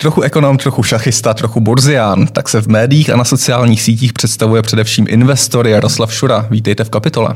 Trochu 0.00 0.22
ekonom, 0.22 0.58
trochu 0.58 0.82
šachista, 0.82 1.34
trochu 1.34 1.60
burzián, 1.60 2.26
tak 2.26 2.48
se 2.48 2.62
v 2.62 2.68
médiích 2.68 3.10
a 3.10 3.16
na 3.16 3.24
sociálních 3.24 3.82
sítích 3.82 4.12
představuje 4.12 4.62
především 4.62 5.06
investor 5.08 5.66
Jaroslav 5.66 6.14
Šura. 6.14 6.46
Vítejte 6.50 6.84
v 6.84 6.90
kapitole. 6.90 7.34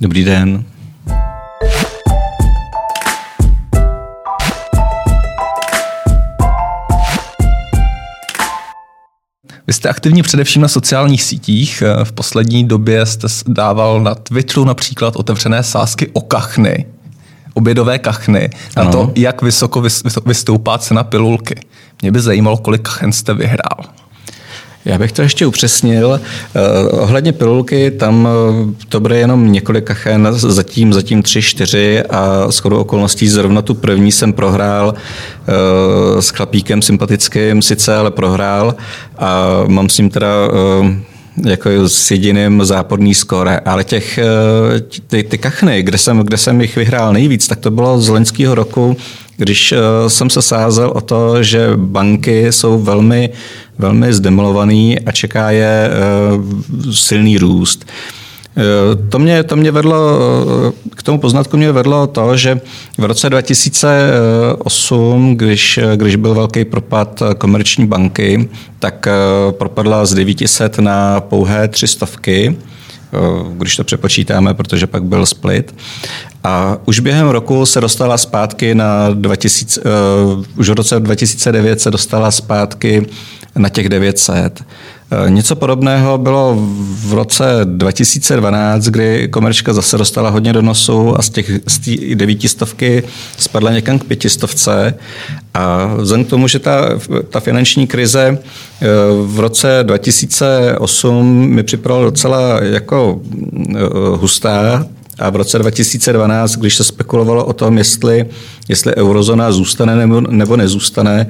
Dobrý 0.00 0.24
den. 0.24 0.64
Vy 9.66 9.72
jste 9.72 9.88
aktivní 9.88 10.22
především 10.22 10.62
na 10.62 10.68
sociálních 10.68 11.22
sítích. 11.22 11.82
V 12.04 12.12
poslední 12.12 12.64
době 12.64 13.06
jste 13.06 13.28
dával 13.48 14.00
na 14.00 14.14
Twitteru 14.14 14.64
například 14.64 15.16
otevřené 15.16 15.62
sázky 15.62 16.10
o 16.12 16.20
kachny, 16.20 16.86
obědové 17.56 17.98
kachny, 17.98 18.50
na 18.76 18.82
ano. 18.82 18.92
to, 18.92 19.12
jak 19.14 19.42
vysoko 19.42 19.82
vystoupá 20.26 20.78
cena 20.78 21.04
pilulky. 21.04 21.54
Mě 22.02 22.12
by 22.12 22.20
zajímalo, 22.20 22.56
kolik 22.56 22.82
kachen 22.82 23.12
jste 23.12 23.34
vyhrál. 23.34 23.84
Já 24.84 24.98
bych 24.98 25.12
to 25.12 25.22
ještě 25.22 25.46
upřesnil. 25.46 26.08
Uh, 26.08 27.02
ohledně 27.02 27.32
pilulky, 27.32 27.90
tam 27.90 28.24
uh, 28.24 28.70
to 28.88 29.00
bude 29.00 29.18
jenom 29.18 29.52
několik 29.52 29.84
kachen, 29.84 30.28
zatím, 30.32 30.92
zatím 30.92 31.22
tři, 31.22 31.42
čtyři 31.42 32.02
a 32.02 32.50
shodou 32.50 32.76
okolností 32.76 33.28
zrovna 33.28 33.62
tu 33.62 33.74
první 33.74 34.12
jsem 34.12 34.32
prohrál 34.32 34.94
uh, 34.94 36.20
s 36.20 36.28
chlapíkem 36.28 36.82
sympatickým 36.82 37.62
sice, 37.62 37.96
ale 37.96 38.10
prohrál 38.10 38.74
a 39.18 39.46
mám 39.66 39.88
s 39.88 39.98
ním 39.98 40.10
teda 40.10 40.28
uh, 40.46 40.90
jako 41.44 41.88
s 41.88 42.10
jediným 42.10 42.64
záporný 42.64 43.14
skore, 43.14 43.60
ale 43.64 43.84
těch, 43.84 44.18
ty, 45.06 45.22
ty 45.22 45.38
kachny, 45.38 45.82
kde 45.82 45.98
jsem, 45.98 46.18
kde 46.18 46.36
jsem 46.36 46.60
jich 46.60 46.76
vyhrál 46.76 47.12
nejvíc, 47.12 47.48
tak 47.48 47.58
to 47.58 47.70
bylo 47.70 48.00
z 48.00 48.08
loňského 48.08 48.54
roku, 48.54 48.96
když 49.36 49.74
jsem 50.08 50.30
se 50.30 50.42
sázel 50.42 50.92
o 50.94 51.00
to, 51.00 51.42
že 51.42 51.68
banky 51.76 52.52
jsou 52.52 52.78
velmi 52.78 53.30
velmi 53.78 54.12
zdemolovaný 54.12 55.00
a 55.00 55.12
čeká 55.12 55.50
je 55.50 55.90
eh, 55.90 56.92
silný 56.92 57.38
růst. 57.38 57.86
Eh, 58.56 58.62
to 59.08 59.18
mě, 59.18 59.42
to 59.42 59.56
mě 59.56 59.70
vedlo, 59.70 60.18
eh, 60.68 60.72
k 60.96 61.02
tomu 61.02 61.18
poznatku 61.18 61.56
mě 61.56 61.72
vedlo 61.72 62.06
to, 62.06 62.36
že 62.36 62.60
v 62.98 63.04
roce 63.04 63.30
2008, 63.30 65.36
když, 65.36 65.80
když 65.96 66.16
byl 66.16 66.34
velký 66.34 66.64
propad 66.64 67.22
komerční 67.38 67.86
banky, 67.86 68.48
tak 68.78 69.08
propadla 69.50 70.06
z 70.06 70.14
900 70.14 70.78
na 70.78 71.20
pouhé 71.20 71.68
300 71.68 72.06
když 73.52 73.76
to 73.76 73.84
přepočítáme, 73.84 74.54
protože 74.54 74.86
pak 74.86 75.04
byl 75.04 75.26
split. 75.26 75.74
A 76.44 76.76
už 76.84 77.00
během 77.00 77.28
roku 77.28 77.66
se 77.66 77.80
dostala 77.80 78.18
zpátky 78.18 78.74
na 78.74 79.10
2000, 79.10 79.80
uh, 79.80 80.44
už 80.56 80.68
v 80.68 80.72
roce 80.72 81.00
2009 81.00 81.80
se 81.80 81.90
dostala 81.90 82.30
zpátky 82.30 83.06
na 83.56 83.68
těch 83.68 83.88
900. 83.88 84.64
Eh, 85.10 85.30
něco 85.30 85.56
podobného 85.56 86.18
bylo 86.18 86.56
v 87.04 87.12
roce 87.12 87.44
2012, 87.64 88.84
kdy 88.84 89.28
komerčka 89.28 89.72
zase 89.72 89.98
dostala 89.98 90.30
hodně 90.30 90.52
do 90.52 90.62
nosu 90.62 91.18
a 91.18 91.22
z 91.22 91.30
těch 91.30 91.50
z 91.66 92.14
devítistovky 92.14 93.02
spadla 93.38 93.72
někam 93.72 93.98
k 93.98 94.04
pětistovce. 94.04 94.94
A 95.54 95.94
vzhledem 95.96 96.24
k 96.24 96.30
tomu, 96.30 96.48
že 96.48 96.58
ta, 96.58 96.98
ta 97.30 97.40
finanční 97.40 97.86
krize 97.86 98.38
eh, 98.38 98.86
v 99.22 99.40
roce 99.40 99.78
2008 99.82 101.48
mi 101.48 101.62
připadala 101.62 102.04
docela 102.04 102.62
jako 102.62 103.20
eh, 103.74 103.78
hustá, 104.16 104.86
a 105.18 105.30
v 105.30 105.36
roce 105.36 105.58
2012, 105.58 106.56
když 106.56 106.76
se 106.76 106.84
spekulovalo 106.84 107.44
o 107.44 107.52
tom, 107.52 107.78
jestli, 107.78 108.26
jestli 108.68 108.96
eurozóna 108.96 109.52
zůstane 109.52 109.96
nebo, 109.96 110.20
nebo 110.20 110.56
nezůstane, 110.56 111.26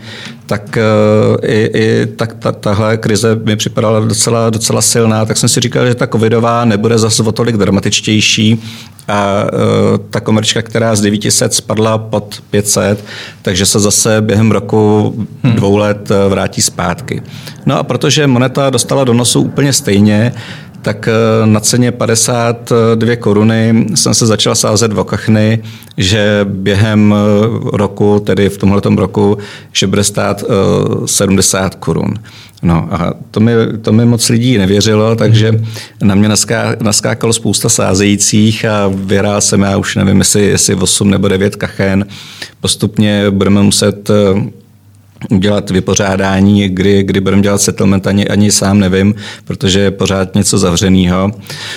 tak 0.47 0.79
uh, 0.79 1.51
i, 1.51 1.71
i 1.75 2.07
tak, 2.07 2.35
ta, 2.35 2.53
tahle 2.53 2.97
krize 2.97 3.41
mi 3.45 3.57
připadala 3.57 4.01
docela, 4.01 4.51
docela 4.51 4.83
silná, 4.83 5.25
tak 5.25 5.37
jsem 5.37 5.49
si 5.49 5.61
říkal, 5.61 5.87
že 5.87 5.95
ta 5.95 6.07
covidová 6.07 6.65
nebude 6.65 6.99
zase 6.99 7.23
o 7.23 7.33
tolik 7.33 7.57
dramatičtější 7.57 8.63
a 9.09 9.45
uh, 9.45 9.99
ta 10.11 10.21
komerčka, 10.21 10.63
která 10.63 10.97
z 10.97 11.01
900 11.01 11.55
spadla 11.55 11.99
pod 11.99 12.43
500, 12.51 13.05
takže 13.43 13.67
se 13.67 13.81
zase 13.81 14.21
během 14.21 14.51
roku 14.51 15.15
hmm. 15.43 15.55
dvou 15.55 15.77
let 15.77 16.11
e, 16.11 16.29
vrátí 16.29 16.63
zpátky. 16.63 17.23
No 17.67 17.79
a 17.79 17.83
protože 17.83 18.27
moneta 18.27 18.71
dostala 18.71 19.05
do 19.05 19.15
nosu 19.15 19.41
úplně 19.41 19.73
stejně, 19.73 20.33
tak 20.87 21.09
eh, 21.09 21.47
na 21.47 21.61
ceně 21.61 21.93
52 21.93 23.17
koruny 23.17 23.87
jsem 23.95 24.15
se 24.15 24.27
začal 24.27 24.55
sázet 24.55 24.93
v 24.93 24.99
okachny, 24.99 25.63
že 25.97 26.41
během 26.45 27.15
eh, 27.15 27.77
roku, 27.77 28.21
tedy 28.21 28.49
v 28.49 28.59
tomhle 28.59 28.81
roku, 28.97 29.39
že 29.73 29.87
bude 29.87 30.05
stát 30.05 30.45
70 31.07 31.75
eh, 31.75 31.77
korun. 31.79 32.15
No 32.63 32.89
a 32.91 33.15
to 33.31 33.41
mi, 33.41 33.53
to 33.83 33.93
mi 33.93 34.05
moc 34.05 34.29
lidí 34.29 34.59
nevěřilo, 34.59 35.17
takže 35.17 35.61
na 36.03 36.15
mě 36.15 36.29
naská, 36.29 36.77
naskákalo 36.81 37.33
spousta 37.33 37.69
sázejících 37.69 38.65
a 38.65 38.91
vyhrál 38.95 39.41
jsem 39.41 39.63
já 39.63 39.77
už 39.77 39.97
nevím, 39.97 40.19
jestli, 40.19 40.47
jestli 40.47 40.75
8 40.75 41.11
nebo 41.11 41.29
9 41.29 41.57
kachen. 41.57 42.07
Postupně 42.61 43.31
budeme 43.31 43.63
muset 43.63 44.11
udělat 45.31 45.71
vypořádání, 45.71 46.69
kdy, 46.69 47.03
kdy 47.03 47.21
budeme 47.21 47.43
dělat 47.43 47.61
settlement, 47.61 48.07
ani, 48.07 48.29
ani 48.29 48.53
sám 48.53 48.81
nevím, 48.81 49.15
protože 49.45 49.81
je 49.81 49.91
pořád 49.91 50.35
něco 50.35 50.59
zavřeného. 50.59 51.33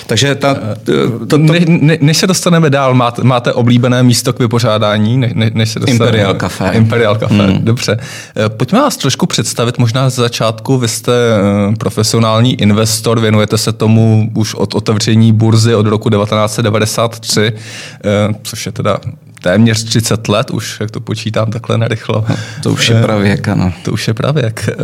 Takže 0.06 0.34
ta, 0.34 0.56
to, 0.84 1.26
to, 1.26 1.38
ne, 1.38 1.60
ne, 1.66 1.98
než 2.00 2.16
se 2.16 2.26
dostaneme 2.26 2.70
dál, 2.70 2.94
máte, 2.94 3.24
máte 3.24 3.52
oblíbené 3.52 4.02
místo 4.02 4.32
k 4.32 4.38
vypořádání? 4.38 5.18
Ne, 5.18 5.32
ne, 5.34 5.50
než 5.54 5.70
se 5.70 5.78
dostaneme, 5.78 6.04
Imperial 6.04 6.34
Café. 6.34 6.70
Imperial 6.72 7.16
Café, 7.16 7.34
hmm. 7.34 7.64
dobře. 7.64 7.98
Eh, 8.36 8.48
pojďme 8.48 8.80
vás 8.80 8.96
trošku 8.96 9.26
představit, 9.26 9.78
možná 9.78 10.10
z 10.10 10.14
začátku, 10.14 10.78
vy 10.78 10.88
jste 10.88 11.12
eh, 11.12 11.76
profesionální 11.76 12.54
investor, 12.54 13.20
věnujete 13.20 13.58
se 13.58 13.72
tomu 13.72 14.30
už 14.34 14.54
od 14.54 14.74
otevření 14.74 15.32
burzy 15.32 15.74
od 15.74 15.86
roku 15.86 16.10
1993, 16.10 17.52
eh, 17.52 18.34
což 18.42 18.66
je 18.66 18.72
teda 18.72 18.98
téměř 19.42 19.84
30 19.84 20.28
let 20.28 20.50
už, 20.50 20.76
jak 20.80 20.90
to 20.90 21.00
počítám 21.00 21.50
takhle 21.50 21.78
narychlo. 21.78 22.24
To 22.62 22.70
už 22.70 22.88
je 22.88 22.96
eh, 22.98 23.02
pravěk, 23.02 23.48
ano. 23.48 23.72
To 23.84 23.92
už 23.92 24.08
je 24.08 24.14
pravěk. 24.14 24.68
Eh, 24.68 24.74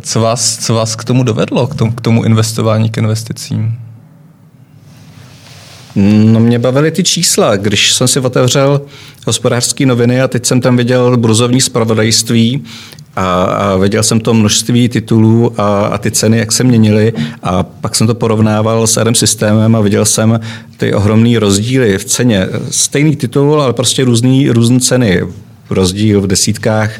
co 0.00 0.20
vás, 0.20 0.58
co 0.58 0.74
vás 0.74 0.96
k 0.96 1.04
tomu 1.04 1.22
dovedlo, 1.22 1.66
k 1.66 1.74
tomu, 1.74 1.92
k 1.92 2.00
tomu 2.00 2.24
investování, 2.24 2.90
k 2.90 2.98
investicím? 2.98 3.78
No 6.24 6.40
mě 6.40 6.58
bavily 6.58 6.90
ty 6.90 7.04
čísla. 7.04 7.56
Když 7.56 7.92
jsem 7.92 8.08
si 8.08 8.20
otevřel 8.20 8.80
hospodářské 9.26 9.86
noviny 9.86 10.20
a 10.20 10.28
teď 10.28 10.46
jsem 10.46 10.60
tam 10.60 10.76
viděl 10.76 11.16
bruzovní 11.16 11.60
spravodajství 11.60 12.64
a, 13.18 13.42
a 13.42 13.76
viděl 13.76 14.02
jsem 14.02 14.20
to 14.20 14.34
množství 14.34 14.88
titulů 14.88 15.60
a, 15.60 15.86
a 15.86 15.98
ty 15.98 16.10
ceny, 16.10 16.38
jak 16.38 16.52
se 16.52 16.64
měnily 16.64 17.12
a 17.42 17.62
pak 17.62 17.94
jsem 17.94 18.06
to 18.06 18.14
porovnával 18.14 18.86
s 18.86 19.02
RM 19.02 19.14
systémem 19.14 19.76
a 19.76 19.80
viděl 19.80 20.04
jsem 20.04 20.40
ty 20.76 20.94
ohromné 20.94 21.38
rozdíly 21.38 21.98
v 21.98 22.04
ceně. 22.04 22.46
Stejný 22.70 23.16
titul, 23.16 23.62
ale 23.62 23.72
prostě 23.72 24.04
různý, 24.04 24.50
různé 24.50 24.80
ceny. 24.80 25.22
Rozdíl 25.70 26.20
v 26.20 26.26
desítkách 26.26 26.90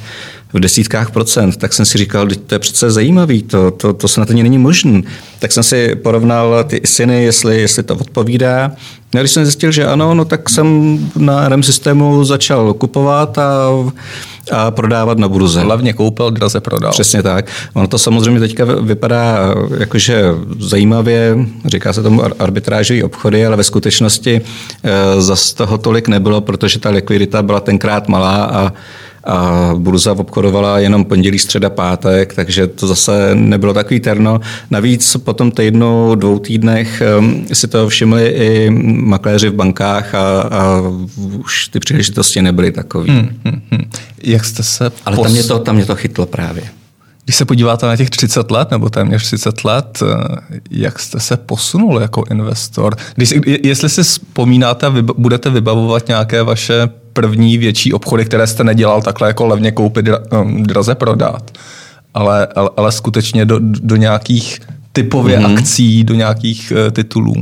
v 0.53 0.61
desítkách 0.61 1.11
procent, 1.11 1.57
tak 1.57 1.73
jsem 1.73 1.87
si 1.87 1.99
říkal, 1.99 2.27
to 2.47 2.55
je 2.55 2.59
přece 2.59 2.91
zajímavý, 2.91 3.43
to, 3.43 3.71
to, 3.71 3.93
to 3.93 4.09
se 4.09 4.21
na 4.21 4.27
to 4.27 4.33
není 4.33 4.59
možné. 4.59 5.03
Tak 5.39 5.53
jsem 5.53 5.63
si 5.63 5.95
porovnal 5.95 6.65
ty 6.65 6.81
syny, 6.85 7.25
jestli, 7.25 7.61
jestli 7.61 7.83
to 7.83 7.95
odpovídá. 7.95 8.73
A 9.15 9.19
když 9.19 9.31
jsem 9.31 9.45
zjistil, 9.45 9.73
že 9.73 9.87
ano, 9.87 10.15
no 10.15 10.25
tak 10.25 10.51
jsem 10.51 10.99
na 11.17 11.49
RM 11.49 11.63
systému 11.63 12.25
začal 12.25 12.75
kupovat 12.75 13.39
a, 13.39 13.69
a 14.53 14.71
prodávat 14.71 15.19
na 15.19 15.29
burze. 15.29 15.61
Hlavně 15.61 15.93
koupil, 15.93 16.31
draze 16.31 16.61
prodal. 16.61 16.93
Přesně 16.93 17.23
tak. 17.23 17.47
Ono 17.75 17.89
to 17.89 17.99
samozřejmě 17.99 18.41
teďka 18.41 18.65
vypadá 18.65 19.55
jakože 19.79 20.25
zajímavě, 20.59 21.37
říká 21.65 21.93
se 21.93 22.03
tomu 22.03 22.23
arbitrážový 22.39 23.03
obchody, 23.03 23.47
ale 23.47 23.57
ve 23.57 23.65
skutečnosti 23.65 24.41
e, 24.83 25.21
zase 25.21 25.57
toho 25.57 25.79
tolik 25.79 26.09
nebylo, 26.09 26.41
protože 26.41 26.79
ta 26.79 26.91
likvidita 26.91 27.43
byla 27.43 27.61
tenkrát 27.61 28.09
malá 28.09 28.45
a 28.45 28.73
a 29.29 29.71
burza 29.79 30.13
obchodovala 30.13 30.79
jenom 30.79 31.05
pondělí, 31.05 31.39
středa, 31.39 31.71
pátek, 31.71 32.35
takže 32.35 32.67
to 32.67 32.87
zase 32.87 33.35
nebylo 33.35 33.75
takový 33.75 34.01
terno. 34.01 34.41
Navíc 34.71 35.17
po 35.17 35.33
tom 35.33 35.51
týdnu, 35.51 36.15
dvou 36.15 36.39
týdnech 36.39 37.03
um, 37.19 37.47
si 37.53 37.69
to 37.69 37.89
všimli 37.89 38.27
i 38.27 38.71
makléři 38.71 39.49
v 39.49 39.55
bankách 39.55 40.15
a, 40.15 40.41
a 40.41 40.83
už 41.39 41.69
ty 41.69 41.81
příležitosti 41.81 42.43
nebyly 42.43 42.73
takové. 42.73 43.13
Hmm, 43.13 43.29
hmm, 43.45 43.61
hmm. 43.71 43.91
Jak 44.23 44.45
jste 44.45 44.63
se... 44.63 44.93
Ale 45.05 45.17
pos... 45.17 45.27
tam, 45.27 45.33
mě 45.33 45.45
to, 45.45 45.59
tam 45.59 45.77
mě 45.77 45.87
to 45.87 45.97
chytlo 45.97 46.27
právě. 46.27 46.63
Když 47.29 47.37
se 47.37 47.45
podíváte 47.45 47.87
na 47.87 47.97
těch 47.97 48.11
30 48.11 48.51
let 48.51 48.71
nebo 48.71 48.91
téměř 48.91 49.23
30 49.23 49.65
let, 49.65 50.03
eh, 50.03 50.37
jak 50.71 50.99
jste 50.99 51.21
se 51.21 51.37
posunul 51.37 52.01
jako 52.01 52.25
investor? 52.31 52.97
Když, 53.15 53.35
jestli 53.63 53.89
si 53.89 54.03
vzpomínáte 54.03 54.87
a 54.87 54.91
budete 55.17 55.51
vybavovat 55.51 56.09
nějaké 56.09 56.43
vaše 56.43 56.89
první 57.13 57.59
větší 57.59 57.93
obchody, 57.93 58.25
které 58.25 58.47
jste 58.47 58.65
nedělal 58.65 59.03
takhle 59.03 59.29
jako 59.29 59.47
levně 59.47 59.73
koupit, 59.73 60.07
um, 60.43 60.63
draze 60.63 60.95
prodat, 60.95 61.51
ale, 62.15 62.47
ale, 62.55 62.71
ale 62.77 62.93
skutečně 62.93 63.45
do, 63.45 63.59
do 63.63 63.97
nějakých 63.97 64.61
typově 64.93 65.39
mm-hmm. 65.39 65.59
akcí, 65.59 66.05
do 66.05 66.15
nějakých 66.15 66.73
uh, 66.77 66.91
titulů. 66.91 67.35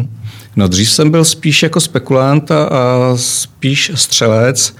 No 0.56 0.68
dřív 0.68 0.90
jsem 0.90 1.10
byl 1.10 1.24
spíš 1.24 1.62
jako 1.62 1.80
spekulant 1.80 2.50
a 2.50 2.68
spíš 3.16 3.92
střelec, 3.94 4.74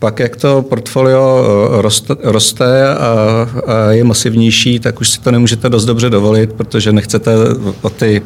pak, 0.00 0.18
jak 0.18 0.36
to 0.36 0.62
portfolio 0.62 1.44
roste, 1.70 2.16
roste 2.22 2.88
a, 2.88 3.48
a 3.66 3.90
je 3.90 4.04
masivnější, 4.04 4.80
tak 4.80 5.00
už 5.00 5.10
si 5.10 5.20
to 5.20 5.30
nemůžete 5.30 5.68
dost 5.68 5.84
dobře 5.84 6.10
dovolit, 6.10 6.52
protože 6.52 6.92
nechcete 6.92 7.34
o 7.82 7.90
ty 7.90 8.22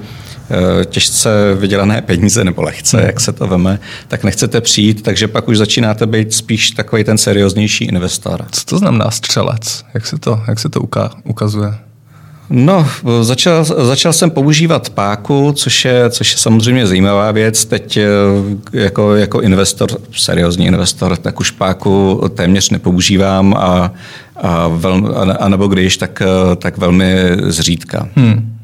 Eh, 0.51 0.85
těžce 0.85 1.55
vydělané 1.55 2.03
peníze 2.03 2.45
nebo 2.45 2.63
lehce, 2.63 3.03
jak 3.07 3.21
se 3.21 3.33
to 3.33 3.47
veme, 3.47 3.81
tak 4.09 4.25
nechcete 4.25 4.61
přijít, 4.61 5.03
takže 5.03 5.29
pak 5.29 5.49
už 5.49 5.59
začínáte 5.59 6.07
být 6.07 6.35
spíš 6.35 6.71
takový 6.71 7.05
ten 7.05 7.19
serióznější 7.19 7.85
investor. 7.85 8.47
Co 8.51 8.65
to 8.65 8.79
znamená 8.79 9.11
střelec? 9.11 9.85
Jak 9.95 10.07
se 10.07 10.19
to, 10.19 10.43
jak 10.49 10.59
se 10.59 10.69
to 10.69 10.81
ukazuje? 11.25 11.75
No, 12.51 12.87
začal, 13.21 13.65
začal 13.65 14.13
jsem 14.13 14.31
používat 14.31 14.91
páku, 14.91 15.53
což 15.57 15.85
je, 15.85 16.11
což 16.11 16.33
je 16.33 16.39
samozřejmě 16.39 16.87
zajímavá 16.87 17.31
věc. 17.31 17.65
Teď 17.65 17.97
eh, 17.97 18.09
jako, 18.73 19.15
jako 19.15 19.41
investor, 19.41 19.91
seriózní 20.17 20.67
investor, 20.67 21.17
tak 21.17 21.41
už 21.41 21.51
páku 21.51 22.23
téměř 22.35 22.71
nepoužívám 22.71 23.55
a, 23.55 23.93
a, 24.37 24.69
velmi, 24.69 25.09
a 25.39 25.49
nebo 25.49 25.67
když, 25.67 25.97
tak, 25.97 26.23
eh, 26.23 26.57
tak 26.57 26.79
velmi 26.79 27.37
zřídka. 27.43 28.09
Hmm. 28.17 28.55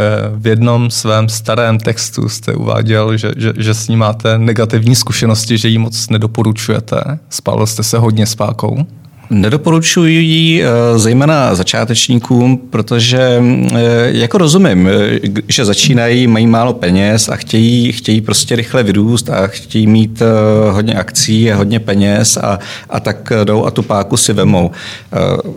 Eh, 0.00 0.30
v 0.34 0.46
jednom 0.46 0.90
svém 0.90 1.28
starém 1.28 1.78
textu 1.78 2.28
jste 2.28 2.54
uváděl, 2.54 3.16
že, 3.16 3.32
že, 3.36 3.52
že 3.56 3.74
s 3.74 3.88
ní 3.88 3.96
máte 3.96 4.38
negativní 4.38 4.94
zkušenosti, 4.94 5.58
že 5.58 5.68
ji 5.68 5.78
moc 5.78 6.08
nedoporučujete. 6.08 7.18
Spálil 7.30 7.66
jste 7.66 7.82
se 7.82 7.98
hodně 7.98 8.26
s 8.26 8.34
pákou? 8.34 8.86
Nedoporučuji 9.30 10.14
ji 10.14 10.62
eh, 10.62 10.98
zejména 10.98 11.54
začátečníkům, 11.54 12.56
protože 12.56 13.42
eh, 13.42 13.78
jako 14.06 14.38
rozumím, 14.38 14.88
eh, 14.88 15.18
že 15.48 15.64
začínají, 15.64 16.26
mají 16.26 16.46
málo 16.46 16.72
peněz 16.72 17.28
a 17.28 17.36
chtějí, 17.36 17.92
chtějí 17.92 18.20
prostě 18.20 18.56
rychle 18.56 18.82
vyrůst 18.82 19.30
a 19.30 19.46
chtějí 19.46 19.86
mít 19.86 20.22
hodně 20.70 20.94
akcí 20.94 21.52
a 21.52 21.56
hodně 21.56 21.80
peněz 21.80 22.36
a, 22.36 22.58
a 22.90 23.00
tak 23.00 23.32
jdou 23.44 23.64
a 23.64 23.70
tu 23.70 23.82
páku 23.82 24.16
si 24.16 24.32
vemou. 24.32 24.70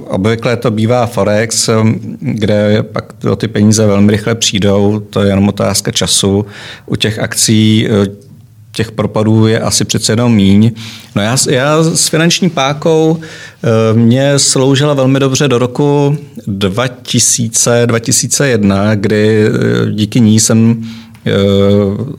Obvykle 0.08 0.58
to 0.58 0.72
bývá 0.72 1.06
Forex, 1.06 1.70
kde 2.20 2.84
pak 2.84 3.14
ty 3.38 3.48
peníze 3.48 3.86
velmi 3.86 4.12
rychle 4.12 4.36
přijdou, 4.36 5.00
to 5.00 5.22
je 5.22 5.30
jenom 5.30 5.48
otázka 5.50 5.92
času. 5.92 6.46
U 6.86 6.96
těch 6.96 7.20
akcí 7.20 7.88
těch 8.72 8.92
propadů 8.92 9.48
je 9.48 9.60
asi 9.60 9.86
přece 9.86 10.12
jenom 10.12 10.36
míň. 10.36 10.72
No 11.16 11.22
já, 11.22 11.38
já 11.50 11.84
s 11.84 12.08
finanční 12.08 12.50
pákou 12.50 13.18
eh, 13.20 13.94
mě 13.94 14.40
sloužila 14.40 14.94
velmi 14.94 15.20
dobře 15.20 15.48
do 15.48 15.58
roku 15.58 16.18
2000, 16.48 17.84
2001, 17.86 18.96
kdy 18.96 19.46
eh, 19.46 19.92
díky 19.92 20.20
ní 20.20 20.40
jsem 20.40 20.84
eh, 21.26 21.32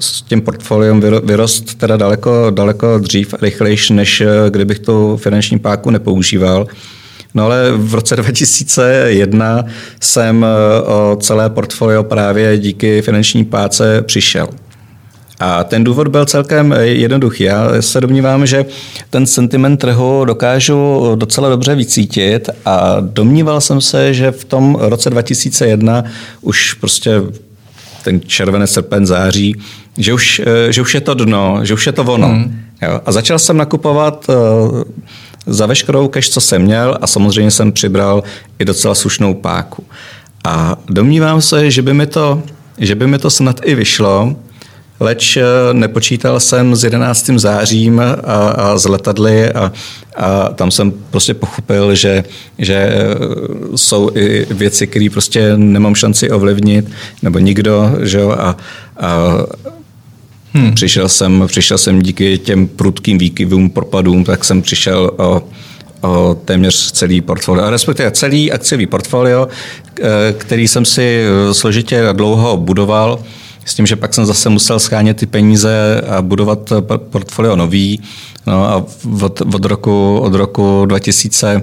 s 0.01 0.23
tím 0.23 0.41
portfoliem 0.41 1.01
vyrost 1.25 1.75
teda 1.75 1.97
daleko, 1.97 2.51
daleko 2.51 2.99
dřív 2.99 3.35
a 3.35 3.37
rychlejší, 3.43 3.95
než 3.95 4.23
kdybych 4.49 4.79
tu 4.79 5.17
finanční 5.17 5.59
páku 5.59 5.91
nepoužíval. 5.91 6.67
No 7.35 7.45
ale 7.45 7.73
v 7.77 7.95
roce 7.95 8.17
2001 8.17 9.65
jsem 10.01 10.47
o 10.85 11.17
celé 11.21 11.51
portfolio 11.51 12.03
právě 12.03 12.59
díky 12.59 13.03
finanční 13.03 13.45
páce 13.45 14.03
přišel. 14.03 14.49
A 15.43 15.65
ten 15.65 15.85
důvod 15.85 16.09
byl 16.09 16.25
celkem 16.25 16.75
jednoduchý. 16.81 17.45
Já 17.45 17.83
se 17.83 18.01
domnívám, 18.01 18.47
že 18.47 18.65
ten 19.11 19.27
sentiment 19.27 19.81
trhu 19.81 20.25
dokážu 20.25 21.13
docela 21.15 21.49
dobře 21.49 21.75
vycítit 21.75 22.49
a 22.65 22.97
domníval 23.01 23.61
jsem 23.61 23.81
se, 23.81 24.15
že 24.15 24.31
v 24.31 24.45
tom 24.45 24.77
roce 24.81 25.11
2001 25.11 26.05
už 26.41 26.73
prostě 26.73 27.23
ten 28.05 28.21
červený 28.27 28.67
srpen, 28.67 29.07
září, 29.07 29.57
že 29.99 30.15
už, 30.15 30.43
že 30.71 30.83
už 30.83 30.95
je 30.95 31.01
to 31.01 31.15
dno, 31.15 31.61
že 31.63 31.75
už 31.75 31.87
je 31.87 31.93
to 31.93 32.05
ono. 32.05 32.29
Hmm. 32.29 32.61
Jo? 32.83 33.01
A 33.07 33.13
začal 33.13 33.39
jsem 33.39 33.57
nakupovat 33.57 34.27
uh, 34.29 34.83
za 35.47 35.67
veškerou 35.67 36.09
cash, 36.09 36.29
co 36.29 36.41
jsem 36.41 36.63
měl 36.63 36.99
a 37.01 37.07
samozřejmě 37.07 37.51
jsem 37.51 37.73
přibral 37.73 38.23
i 38.59 38.65
docela 38.65 38.95
slušnou 38.95 39.35
páku. 39.35 39.85
A 40.45 40.77
domnívám 40.89 41.43
se, 41.43 41.71
že 41.71 41.83
by 41.83 41.95
mi 41.95 42.07
to, 42.07 42.43
že 42.79 42.95
by 42.95 43.07
mi 43.07 43.19
to 43.19 43.31
snad 43.31 43.61
i 43.65 43.75
vyšlo, 43.75 44.37
leč 45.03 45.37
eh, 45.37 45.45
nepočítal 45.73 46.41
jsem 46.41 46.77
s 46.77 46.85
11. 46.85 47.31
zářím 47.37 48.01
a, 48.01 48.13
a 48.49 48.79
s 48.79 48.85
letadly 48.85 49.51
a, 49.53 49.73
a 50.17 50.49
tam 50.49 50.71
jsem 50.71 50.93
prostě 51.11 51.35
pochopil, 51.35 51.95
že, 51.95 52.25
že 52.59 52.75
eh, 52.75 53.07
jsou 53.77 54.11
i 54.15 54.47
věci, 54.51 54.87
které 54.87 55.09
prostě 55.13 55.57
nemám 55.57 55.95
šanci 55.95 56.31
ovlivnit, 56.31 56.91
nebo 57.23 57.39
nikdo, 57.39 57.93
že 58.01 58.19
jo, 58.19 58.31
a, 58.31 58.57
a 58.97 59.39
Hmm. 60.55 60.75
Přišel, 60.75 61.09
jsem, 61.09 61.45
přišel 61.47 61.79
jsem 61.79 62.03
díky 62.03 62.39
těm 62.39 62.69
prudkým 62.69 63.19
výkyvům, 63.19 63.71
propadům, 63.71 64.25
tak 64.25 64.45
jsem 64.45 64.63
přišel 64.63 65.11
o, 65.17 65.43
o 66.01 66.35
téměř 66.45 66.93
celý 66.93 67.21
portfolio, 67.21 67.71
respektive 67.71 68.11
celý 68.11 68.53
akciový 68.53 68.87
portfolio, 68.87 69.49
eh, 69.49 70.03
který 70.39 70.69
jsem 70.69 70.85
si 70.85 71.25
složitě 71.53 72.03
dlouho 72.13 72.57
budoval 72.57 73.19
s 73.65 73.75
tím, 73.75 73.87
že 73.87 73.97
pak 73.97 74.15
jsem 74.15 74.27
zase 74.27 74.49
musel 74.49 74.79
schánět 74.79 75.17
ty 75.17 75.27
peníze 75.27 76.01
a 76.01 76.23
budovat 76.23 76.73
portfolio 76.97 77.57
nový. 77.57 78.01
No 78.47 78.65
a 78.65 78.85
od, 79.23 79.41
od, 79.55 79.65
roku, 79.65 80.19
od 80.19 80.35
roku 80.35 80.87
2000, 80.87 81.63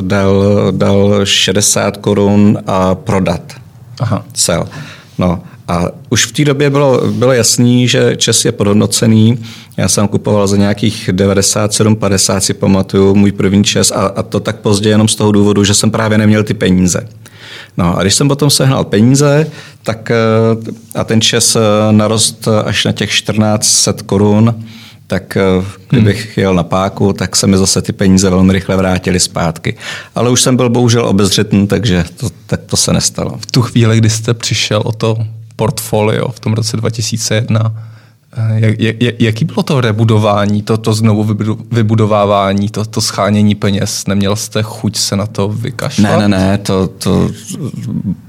dal, 0.00 0.44
dal 0.70 1.20
60 1.24 1.96
korun 1.96 2.58
a 2.66 2.94
prodat. 2.94 3.52
Aha. 4.00 4.24
Sell. 4.34 4.68
No, 5.18 5.42
a 5.70 5.88
už 6.08 6.26
v 6.26 6.32
té 6.32 6.44
době 6.44 6.70
bylo, 6.70 7.00
bylo 7.10 7.32
jasný, 7.32 7.88
že 7.88 8.16
Čes 8.16 8.44
je 8.44 8.52
podhodnocený. 8.52 9.38
Já 9.76 9.88
jsem 9.88 10.08
kupoval 10.08 10.46
za 10.46 10.56
nějakých 10.56 11.08
97-50, 11.12 12.38
si 12.38 12.54
pamatuju, 12.54 13.14
můj 13.14 13.32
první 13.32 13.64
Čes 13.64 13.90
a, 13.90 13.94
a 13.94 14.22
to 14.22 14.40
tak 14.40 14.56
pozdě 14.56 14.88
jenom 14.88 15.08
z 15.08 15.14
toho 15.14 15.32
důvodu, 15.32 15.64
že 15.64 15.74
jsem 15.74 15.90
právě 15.90 16.18
neměl 16.18 16.44
ty 16.44 16.54
peníze. 16.54 17.08
No 17.76 17.98
a 17.98 18.02
když 18.02 18.14
jsem 18.14 18.28
potom 18.28 18.50
sehnal 18.50 18.84
peníze, 18.84 19.50
tak 19.82 20.10
eh, 20.10 20.16
a 20.94 21.04
ten 21.04 21.20
Čes 21.20 21.56
eh, 21.56 21.60
narost 21.90 22.48
až 22.64 22.84
na 22.84 22.92
těch 22.92 23.10
1400 23.10 23.92
korun, 24.06 24.64
tak 25.06 25.36
eh, 25.36 25.42
kdybych 25.90 26.24
hmm. 26.24 26.32
jel 26.36 26.54
na 26.54 26.62
páku, 26.62 27.12
tak 27.12 27.36
se 27.36 27.46
mi 27.46 27.56
zase 27.56 27.82
ty 27.82 27.92
peníze 27.92 28.30
velmi 28.30 28.52
rychle 28.52 28.76
vrátily 28.76 29.20
zpátky. 29.20 29.76
Ale 30.14 30.30
už 30.30 30.42
jsem 30.42 30.56
byl 30.56 30.70
bohužel 30.70 31.06
obezřetný, 31.06 31.66
takže 31.66 32.04
to, 32.16 32.28
tak 32.46 32.60
to 32.66 32.76
se 32.76 32.92
nestalo. 32.92 33.38
V 33.38 33.46
tu 33.46 33.62
chvíli, 33.62 33.98
kdy 33.98 34.10
jste 34.10 34.34
přišel 34.34 34.82
o 34.84 34.92
to 34.92 35.16
portfolio 35.60 36.28
v 36.28 36.40
tom 36.40 36.52
roce 36.52 36.76
2001. 36.76 37.72
Jak, 38.54 38.80
jak, 38.80 39.20
jaký 39.20 39.44
bylo 39.44 39.62
to 39.62 39.80
rebudování, 39.80 40.62
to, 40.62 40.76
to 40.76 40.94
znovu 40.94 41.36
vybudovávání, 41.72 42.68
to, 42.68 42.84
to 42.84 43.00
schánění 43.00 43.54
peněz? 43.54 44.06
Neměl 44.06 44.36
jste 44.36 44.62
chuť 44.62 44.96
se 44.96 45.16
na 45.16 45.26
to 45.26 45.48
vykašlat? 45.48 46.20
Ne, 46.20 46.28
ne, 46.28 46.38
ne, 46.38 46.58
to, 46.58 46.86
to 46.88 47.30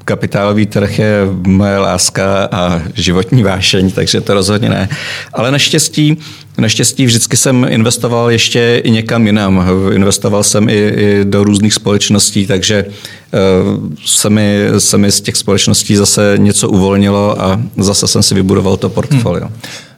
kapitálový 0.05 0.65
trh 0.65 0.99
je 0.99 1.27
moje 1.47 1.77
láska 1.77 2.49
a 2.51 2.81
životní 2.93 3.43
vášeň, 3.43 3.91
takže 3.91 4.21
to 4.21 4.33
rozhodně 4.33 4.69
ne. 4.69 4.89
Ale 5.33 5.51
naštěstí, 5.51 6.17
naštěstí 6.57 7.05
vždycky 7.05 7.37
jsem 7.37 7.65
investoval 7.69 8.31
ještě 8.31 8.81
i 8.83 8.91
někam 8.91 9.25
jinam. 9.25 9.65
Investoval 9.91 10.43
jsem 10.43 10.69
i, 10.69 10.73
i 10.73 11.19
do 11.23 11.43
různých 11.43 11.73
společností, 11.73 12.47
takže 12.47 12.85
uh, 12.85 13.89
se 14.05 14.29
mi, 14.29 14.67
se 14.77 14.97
mi 14.97 15.11
z 15.11 15.21
těch 15.21 15.37
společností 15.37 15.95
zase 15.95 16.33
něco 16.37 16.69
uvolnilo 16.69 17.41
a 17.41 17.61
zase 17.77 18.07
jsem 18.07 18.23
si 18.23 18.35
vybudoval 18.35 18.77
to 18.77 18.89
portfolio. 18.89 19.45
Hmm. 19.45 19.55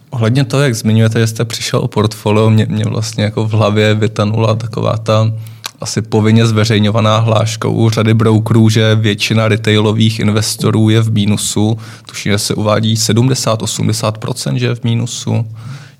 Ohledně 0.10 0.44
toho, 0.44 0.64
jak 0.64 0.76
zmiňujete, 0.76 1.20
že 1.20 1.28
jste 1.28 1.46
přišel 1.46 1.80
o 1.80 1.88
portfolio, 1.88 2.50
mě, 2.50 2.66
mě 2.70 2.86
vlastně 2.86 3.24
jako 3.24 3.46
v 3.46 3.52
hlavě 3.52 3.94
vytanula 3.94 4.56
taková 4.56 4.98
ta 4.98 5.34
asi 5.82 6.02
povinně 6.02 6.48
zveřejňovaná 6.48 7.18
hláška 7.18 7.68
u 7.68 7.90
řady 7.90 8.14
brokerů, 8.14 8.70
že 8.70 8.96
většina 8.96 9.48
retailových 9.48 10.20
investorů 10.20 10.90
je 10.90 11.02
v 11.02 11.12
mínusu. 11.12 11.78
Tuším, 12.06 12.32
že 12.32 12.38
se 12.38 12.56
uvádí 12.56 12.96
70-80%, 12.96 14.56
že 14.56 14.66
je 14.66 14.76
v 14.76 14.84
mínusu. 14.84 15.46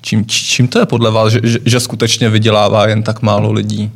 Čím, 0.06 0.24
čím 0.26 0.68
to 0.68 0.78
je 0.78 0.86
podle 0.86 1.10
vás, 1.10 1.32
že, 1.32 1.40
že, 1.42 1.58
že 1.64 1.80
skutečně 1.80 2.28
vydělává 2.30 2.86
jen 2.86 3.02
tak 3.02 3.22
málo 3.22 3.52
lidí? 3.52 3.90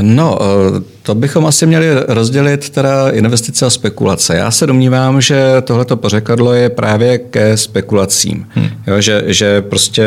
No, 0.00 0.38
eh, 0.40 0.82
to 1.02 1.14
bychom 1.14 1.46
asi 1.46 1.66
měli 1.66 1.86
rozdělit 2.08 2.70
teda 2.70 3.10
investice 3.10 3.66
a 3.66 3.70
spekulace. 3.70 4.36
Já 4.36 4.50
se 4.50 4.66
domnívám, 4.66 5.20
že 5.20 5.62
tohleto 5.64 5.96
pořekadlo 5.96 6.52
je 6.52 6.70
právě 6.70 7.18
ke 7.18 7.56
spekulacím. 7.56 8.46
Hmm. 8.50 8.68
Jo, 8.86 9.00
že, 9.00 9.22
že 9.26 9.62
prostě 9.62 10.04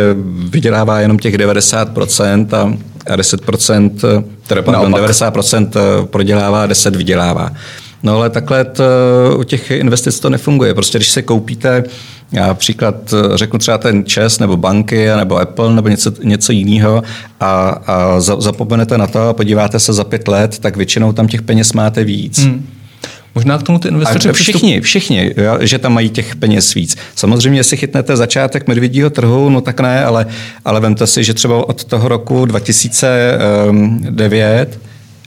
vydělává 0.50 1.00
jenom 1.00 1.20
těch 1.20 1.36
90% 1.36 2.48
a, 2.56 2.78
a 3.14 3.18
10%, 3.18 4.24
teda 4.48 4.62
pardon, 4.62 4.94
90% 4.94 6.06
prodělává, 6.06 6.66
10 6.66 6.96
vydělává. 6.96 7.52
No 8.04 8.16
ale 8.16 8.30
takhle 8.30 8.66
to, 8.66 8.84
u 9.38 9.44
těch 9.44 9.72
investic 9.72 10.20
to 10.20 10.30
nefunguje. 10.30 10.74
Prostě 10.74 10.98
když 10.98 11.10
se 11.10 11.22
koupíte, 11.22 11.84
já 12.32 12.54
příklad 12.54 13.14
řeknu 13.36 13.60
třeba 13.60 13.78
ten 13.78 14.06
ČES 14.06 14.40
nebo 14.40 14.58
banky 14.58 15.08
nebo 15.18 15.38
Apple 15.38 15.74
nebo 15.74 15.88
něco, 15.88 16.12
něco 16.24 16.52
jiného 16.52 17.04
a, 17.40 17.70
a 17.88 18.20
zapomenete 18.20 18.98
na 18.98 19.08
to 19.08 19.30
a 19.30 19.34
podíváte 19.34 19.80
se 19.80 19.94
za 19.94 20.04
pět 20.04 20.28
let, 20.28 20.60
tak 20.60 20.78
většinou 20.78 21.14
tam 21.14 21.28
těch 21.28 21.42
peněz 21.42 21.74
máte 21.74 22.04
víc. 22.04 22.40
Hmm. 22.40 22.68
Možná 23.36 23.58
k 23.58 23.64
tomu 23.64 23.80
ty 23.80 23.88
investoři 23.88 24.34
všichni, 24.34 24.82
všichni, 24.82 25.34
jo, 25.38 25.58
že 25.62 25.80
tam 25.80 25.94
mají 25.94 26.10
těch 26.10 26.36
peněz 26.36 26.74
víc. 26.74 26.98
Samozřejmě, 27.16 27.60
jestli 27.60 27.78
chytnete 27.78 28.18
začátek 28.18 28.68
medvědího 28.68 29.10
trhu, 29.10 29.50
no 29.50 29.62
tak 29.62 29.80
ne, 29.80 30.06
ale, 30.06 30.26
ale 30.66 30.80
vemte 30.80 31.08
si, 31.08 31.24
že 31.24 31.34
třeba 31.34 31.70
od 31.70 31.84
toho 31.84 32.08
roku 32.08 32.46
2009 32.46 34.80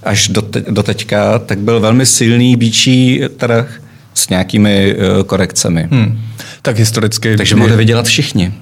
až 0.02 0.28
do, 0.28 0.42
te, 0.42 0.61
do 0.61 0.82
teďka, 0.82 1.38
tak 1.38 1.59
byl 1.59 1.80
velmi 1.80 2.06
silný 2.06 2.56
býčí 2.56 3.21
trh 3.37 3.82
s 4.14 4.28
nějakými 4.28 4.94
uh, 4.94 5.23
korekcemi. 5.23 5.88
Hmm. 5.90 6.21
Tak 6.62 6.78
historicky... 6.78 7.37
Takže 7.37 7.56
mohli 7.56 7.76
vydělat 7.76 8.06
všichni 8.06 8.52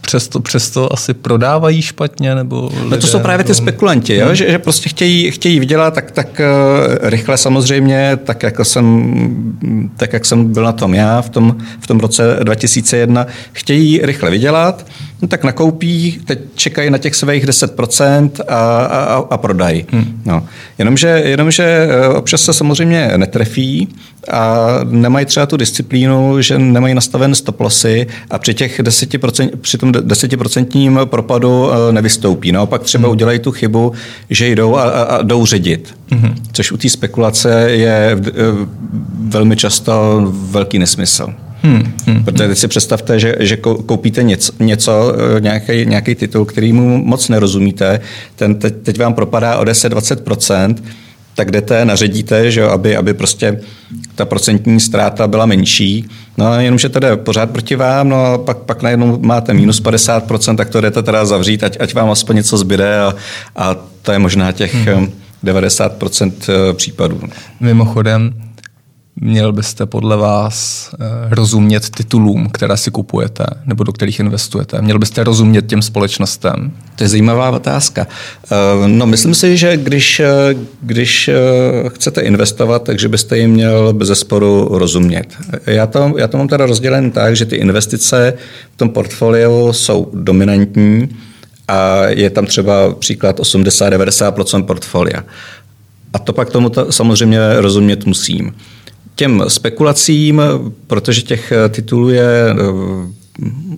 přesto, 0.00 0.40
přesto 0.40 0.92
asi 0.92 1.14
prodávají 1.14 1.82
špatně? 1.82 2.34
Nebo 2.34 2.70
lidé, 2.74 2.90
no 2.90 2.96
to 2.96 3.06
jsou 3.06 3.18
právě 3.18 3.44
ty 3.44 3.54
spekulanti, 3.54 4.14
jo? 4.14 4.26
Hmm. 4.26 4.34
Že, 4.34 4.50
že 4.50 4.58
prostě 4.58 4.88
chtějí, 4.88 5.30
chtějí 5.30 5.60
vydělat 5.60 5.94
tak, 5.94 6.10
tak 6.10 6.40
uh, 6.40 7.08
rychle 7.08 7.36
samozřejmě, 7.36 8.18
tak 8.24 8.42
jako 8.42 8.64
jsem, 8.64 9.92
tak 9.96 10.12
jak 10.12 10.24
jsem 10.24 10.52
byl 10.52 10.64
na 10.64 10.72
tom 10.72 10.94
já 10.94 11.22
v 11.22 11.28
tom, 11.28 11.56
v 11.80 11.86
tom 11.86 12.00
roce 12.00 12.36
2001, 12.42 13.26
chtějí 13.52 14.00
rychle 14.02 14.30
vydělat, 14.30 14.86
no 15.22 15.28
tak 15.28 15.44
nakoupí, 15.44 16.20
teď 16.24 16.38
čekají 16.54 16.90
na 16.90 16.98
těch 16.98 17.14
svých 17.14 17.46
10% 17.46 18.30
a, 18.48 18.84
a, 18.84 19.14
a 19.30 19.36
prodají. 19.36 19.86
Hmm. 19.92 20.22
No. 20.24 20.46
Jenomže, 20.78 21.08
jenomže 21.08 21.64
eh, 21.64 22.08
občas 22.08 22.42
se 22.42 22.52
samozřejmě 22.52 23.12
netrefí 23.16 23.88
a 24.30 24.66
nemají 24.90 25.26
třeba 25.26 25.46
tu 25.46 25.56
disciplínu, 25.56 26.42
že 26.42 26.58
nemají 26.58 26.94
nastaven 26.94 27.34
stop 27.34 27.60
lossy 27.60 28.06
a 28.30 28.38
při 28.38 28.54
těch 28.54 28.80
10%, 28.80 29.50
při 29.60 29.78
tom 29.78 29.92
desetiprocentním 29.92 31.00
propadu 31.04 31.70
eh, 31.72 31.92
nevystoupí. 31.92 32.52
Naopak 32.52 32.82
třeba 32.82 33.04
hmm. 33.04 33.12
udělají 33.12 33.38
tu 33.38 33.52
chybu, 33.52 33.92
že 34.30 34.48
jdou 34.48 34.76
a, 34.76 34.82
a 34.82 35.22
jdou 35.22 35.46
ředit. 35.46 35.94
Hmm. 36.10 36.34
Což 36.52 36.72
u 36.72 36.76
té 36.76 36.88
spekulace 36.88 37.70
je 37.70 38.18
eh, 38.26 38.32
velmi 39.18 39.56
často 39.56 40.22
velký 40.32 40.78
nesmysl. 40.78 41.34
Hmm, 41.62 41.92
hmm, 42.06 42.24
Protože 42.24 42.48
teď 42.48 42.58
si 42.58 42.68
představte, 42.68 43.20
že, 43.20 43.36
že 43.40 43.56
koupíte 43.56 44.22
něco, 44.22 44.52
něco 44.60 45.16
nějaký, 45.38 45.86
nějaký 45.86 46.14
titul, 46.14 46.44
který 46.44 46.72
mu 46.72 47.04
moc 47.04 47.28
nerozumíte, 47.28 48.00
ten 48.36 48.54
teď, 48.54 48.74
teď 48.82 48.98
vám 48.98 49.14
propadá 49.14 49.58
o 49.58 49.64
10-20%, 49.64 50.74
tak 51.34 51.50
jdete, 51.50 51.84
naředíte, 51.84 52.50
že 52.50 52.64
aby, 52.64 52.96
aby 52.96 53.14
prostě 53.14 53.60
ta 54.14 54.24
procentní 54.24 54.80
ztráta 54.80 55.26
byla 55.26 55.46
menší. 55.46 56.08
No 56.38 56.46
a 56.46 56.60
jenomže 56.60 56.88
to 56.88 57.00
jde 57.00 57.16
pořád 57.16 57.50
proti 57.50 57.76
vám, 57.76 58.08
no 58.08 58.26
a 58.26 58.38
pak, 58.38 58.58
pak 58.58 58.82
najednou 58.82 59.18
máte 59.22 59.54
minus 59.54 59.82
50%, 59.82 60.56
tak 60.56 60.68
to 60.68 60.80
jdete 60.80 61.02
teda 61.02 61.24
zavřít, 61.24 61.64
ať, 61.64 61.76
ať 61.80 61.94
vám 61.94 62.10
aspoň 62.10 62.36
něco 62.36 62.58
zbyde 62.58 63.00
a, 63.00 63.14
a 63.56 63.76
to 64.02 64.12
je 64.12 64.18
možná 64.18 64.52
těch 64.52 64.74
hmm. 64.74 65.12
90% 65.44 66.32
eh, 66.48 66.74
případů. 66.74 67.20
Mimochodem, 67.60 68.34
Měl 69.20 69.52
byste 69.52 69.86
podle 69.86 70.16
vás 70.16 70.90
eh, 70.94 71.06
rozumět 71.30 71.90
titulům, 71.90 72.48
které 72.50 72.76
si 72.76 72.90
kupujete 72.90 73.44
nebo 73.66 73.84
do 73.84 73.92
kterých 73.92 74.20
investujete? 74.20 74.82
Měl 74.82 74.98
byste 74.98 75.24
rozumět 75.24 75.66
těm 75.66 75.82
společnostem? 75.82 76.72
To 76.96 77.04
je 77.04 77.08
zajímavá 77.08 77.50
otázka. 77.50 78.06
Eh, 78.44 78.88
no, 78.88 79.06
myslím 79.06 79.34
si, 79.34 79.56
že 79.56 79.76
když, 79.76 80.20
eh, 80.20 80.54
když 80.82 81.30
chcete 81.88 82.20
investovat, 82.20 82.82
takže 82.82 83.08
byste 83.08 83.38
jim 83.38 83.50
měl 83.50 83.92
bez 83.92 84.08
zesporu 84.08 84.68
rozumět. 84.70 85.26
Já 85.66 85.86
to, 85.86 86.14
já 86.18 86.28
to 86.28 86.38
mám 86.38 86.48
teda 86.48 86.66
rozdělen 86.66 87.10
tak, 87.10 87.36
že 87.36 87.44
ty 87.44 87.56
investice 87.56 88.34
v 88.74 88.76
tom 88.76 88.88
portfoliu 88.88 89.72
jsou 89.72 90.10
dominantní 90.14 91.08
a 91.68 92.04
je 92.06 92.30
tam 92.30 92.46
třeba 92.46 92.94
příklad 92.94 93.40
80-90% 93.40 94.62
portfolia. 94.62 95.24
A 96.12 96.18
to 96.18 96.32
pak 96.32 96.50
tomu 96.50 96.68
to 96.68 96.92
samozřejmě 96.92 97.38
rozumět 97.60 98.06
musím 98.06 98.54
těm 99.14 99.44
spekulacím, 99.48 100.42
protože 100.86 101.22
těch 101.22 101.52
eh, 101.52 101.68
titulů 101.68 102.10
je 102.10 102.50
eh, 102.50 102.54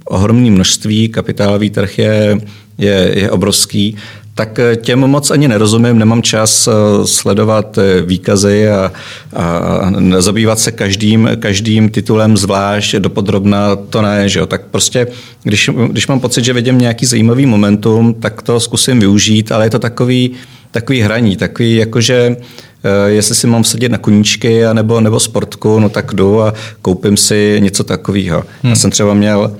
ohromné 0.04 0.50
množství, 0.50 1.08
kapitálový 1.08 1.70
trh 1.70 1.98
je, 1.98 2.38
je, 2.78 3.12
je 3.14 3.30
obrovský, 3.30 3.96
tak 4.34 4.58
eh, 4.58 4.76
těm 4.76 4.98
moc 4.98 5.30
ani 5.30 5.48
nerozumím, 5.48 5.98
nemám 5.98 6.22
čas 6.22 6.68
sledovat 7.04 7.78
výkazy 8.06 8.68
a, 8.68 8.92
a 9.36 9.90
zabývat 10.18 10.58
se 10.58 10.72
každým, 10.72 11.28
každým 11.38 11.88
titulem 11.88 12.36
zvlášť, 12.36 12.94
dopodrobna 12.94 13.76
to 13.76 14.02
ne, 14.02 14.28
že 14.28 14.38
jo. 14.38 14.46
Tak 14.46 14.62
prostě, 14.70 15.06
když, 15.42 15.70
když 15.88 16.06
mám 16.06 16.20
pocit, 16.20 16.44
že 16.44 16.52
vidím 16.52 16.78
nějaký 16.78 17.06
zajímavý 17.06 17.46
momentum, 17.46 18.14
tak 18.14 18.42
to 18.42 18.60
zkusím 18.60 19.00
využít, 19.00 19.52
ale 19.52 19.66
je 19.66 19.70
to 19.70 19.78
takový, 19.78 20.30
takový 20.74 21.00
hraní, 21.00 21.36
takový 21.36 21.76
jakože 21.76 22.36
Eh, 22.84 23.10
jestli 23.10 23.34
si 23.34 23.46
mám 23.46 23.62
vsadit 23.62 23.88
na 23.88 23.98
koníčky 23.98 24.62
nebo, 24.72 25.00
nebo 25.00 25.20
sportku, 25.20 25.78
no 25.80 25.88
tak 25.88 26.14
jdu 26.14 26.42
a 26.42 26.54
koupím 26.82 27.16
si 27.16 27.56
něco 27.60 27.84
takového. 27.84 28.44
Hmm. 28.62 28.70
Já 28.70 28.76
jsem 28.76 28.90
třeba 28.90 29.14
měl 29.14 29.56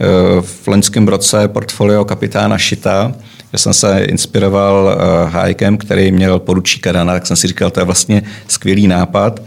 eh, 0.00 0.06
v 0.40 0.68
loňském 0.68 1.08
roce 1.08 1.48
portfolio 1.48 2.04
kapitána 2.04 2.58
Šita, 2.58 3.12
já 3.52 3.58
jsem 3.58 3.74
se 3.74 4.04
inspiroval 4.04 4.98
Hajkem, 5.28 5.74
eh, 5.74 5.76
který 5.76 6.12
měl 6.12 6.38
poručíka 6.38 6.92
Dana, 6.92 7.12
tak 7.12 7.26
jsem 7.26 7.36
si 7.36 7.46
říkal, 7.46 7.70
to 7.70 7.80
je 7.80 7.84
vlastně 7.84 8.22
skvělý 8.48 8.86
nápad. 8.86 9.42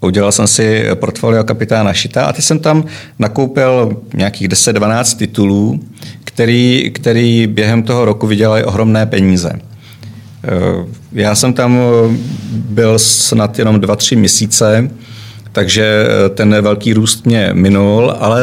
Udělal 0.00 0.32
jsem 0.32 0.46
si 0.46 0.84
portfolio 0.94 1.44
kapitána 1.44 1.92
Šita 1.92 2.24
a 2.24 2.32
ty 2.32 2.42
jsem 2.42 2.58
tam 2.58 2.84
nakoupil 3.18 3.96
nějakých 4.14 4.48
10-12 4.48 5.16
titulů, 5.16 5.80
který, 6.24 6.90
který 6.94 7.46
během 7.46 7.82
toho 7.82 8.04
roku 8.04 8.26
vydělali 8.26 8.64
ohromné 8.64 9.06
peníze. 9.06 9.69
Eh, 10.44 10.86
já 11.12 11.34
jsem 11.34 11.52
tam 11.52 11.78
eh, 11.78 12.16
byl 12.52 12.98
snad 12.98 13.58
jenom 13.58 13.80
dva, 13.80 13.96
tři 13.96 14.16
měsíce, 14.16 14.90
takže 15.52 16.06
eh, 16.06 16.28
ten 16.28 16.62
velký 16.62 16.92
růst 16.92 17.26
mě 17.26 17.50
minul, 17.52 18.14
ale 18.18 18.42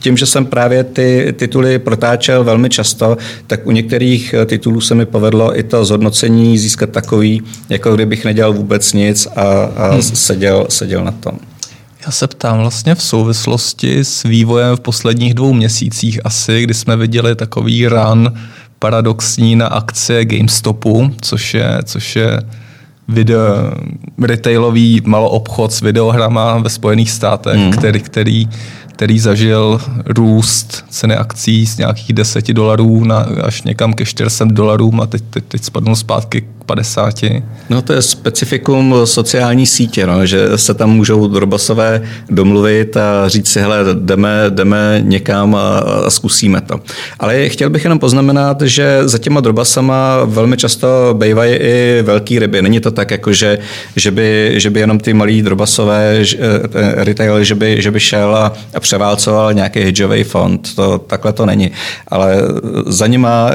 tím, 0.00 0.16
že 0.16 0.26
jsem 0.26 0.46
právě 0.46 0.84
ty 0.84 1.34
tituly 1.36 1.78
protáčel 1.78 2.44
velmi 2.44 2.70
často, 2.70 3.16
tak 3.46 3.66
u 3.66 3.70
některých 3.70 4.34
titulů 4.46 4.80
se 4.80 4.94
mi 4.94 5.06
povedlo 5.06 5.58
i 5.58 5.62
to 5.62 5.84
zhodnocení 5.84 6.58
získat 6.58 6.90
takový, 6.90 7.42
jako 7.68 7.94
kdybych 7.94 8.24
nedělal 8.24 8.52
vůbec 8.52 8.92
nic 8.92 9.28
a, 9.36 9.42
a 9.76 9.92
hmm. 9.92 10.02
seděl, 10.02 10.66
seděl 10.68 11.04
na 11.04 11.12
tom. 11.12 11.38
Já 12.06 12.12
se 12.12 12.26
ptám 12.26 12.58
vlastně 12.58 12.94
v 12.94 13.02
souvislosti 13.02 13.98
s 13.98 14.22
vývojem 14.22 14.76
v 14.76 14.80
posledních 14.80 15.34
dvou 15.34 15.52
měsících 15.52 16.20
asi, 16.24 16.62
kdy 16.62 16.74
jsme 16.74 16.96
viděli 16.96 17.36
takový 17.36 17.86
run 17.86 18.32
paradoxní 18.84 19.56
na 19.56 19.66
akcie 19.66 20.24
GameStopu, 20.24 21.10
což 21.20 21.54
je, 21.54 21.78
což 21.84 22.16
je 22.16 22.42
video, 23.08 23.44
retailový 24.22 25.02
maloobchod 25.04 25.72
s 25.72 25.80
videohrama 25.80 26.58
ve 26.58 26.68
Spojených 26.68 27.10
státech, 27.10 27.56
mm. 27.56 27.70
který, 27.70 28.00
který 28.00 28.48
který 28.86 29.18
zažil 29.18 29.80
růst 30.06 30.84
ceny 30.88 31.16
akcí 31.16 31.66
z 31.66 31.78
nějakých 31.78 32.12
10 32.12 32.52
dolarů 32.52 33.04
na 33.04 33.26
až 33.42 33.62
někam 33.62 33.92
ke 33.92 34.04
400 34.04 34.44
dolarů 34.44 34.92
a 35.02 35.06
teď, 35.06 35.22
teď, 35.30 35.44
teď 35.48 35.64
spadnul 35.64 35.96
zpátky 35.96 36.44
50. 36.66 37.14
No 37.70 37.82
to 37.82 37.92
je 37.92 38.02
specifikum 38.02 38.94
sociální 39.04 39.66
sítě, 39.66 40.06
no, 40.06 40.26
že 40.26 40.58
se 40.58 40.74
tam 40.74 40.90
můžou 40.90 41.28
drobasové 41.28 42.02
domluvit 42.30 42.96
a 42.96 43.28
říct 43.28 43.48
si, 43.48 43.60
hele, 43.60 43.78
jdeme, 43.92 44.44
jdeme 44.48 45.00
někam 45.04 45.54
a, 45.54 45.82
zkusíme 46.08 46.60
to. 46.60 46.80
Ale 47.18 47.48
chtěl 47.48 47.70
bych 47.70 47.84
jenom 47.84 47.98
poznamenat, 47.98 48.62
že 48.62 49.00
za 49.04 49.18
těma 49.18 49.40
drobasama 49.40 50.24
velmi 50.24 50.56
často 50.56 51.14
bývají 51.18 51.54
i 51.54 52.02
velký 52.02 52.38
ryby. 52.38 52.62
Není 52.62 52.80
to 52.80 52.90
tak, 52.90 53.10
jako 53.10 53.32
že, 53.32 53.58
že, 53.96 54.10
by, 54.10 54.54
že 54.56 54.70
by 54.70 54.80
jenom 54.80 54.98
ty 54.98 55.14
malí 55.14 55.42
drobasové 55.42 56.24
že, 56.24 56.38
eh, 56.40 57.04
retail, 57.04 57.44
že 57.44 57.54
by, 57.54 57.82
že 57.82 57.90
by 57.90 58.00
šel 58.00 58.36
a, 58.36 58.52
a 58.74 58.80
převálcoval 58.80 59.54
nějaký 59.54 59.80
hedžový 59.80 60.24
fond. 60.24 60.74
To, 60.74 60.98
takhle 60.98 61.32
to 61.32 61.46
není. 61.46 61.70
Ale 62.08 62.36
za 62.86 63.06
nima 63.06 63.50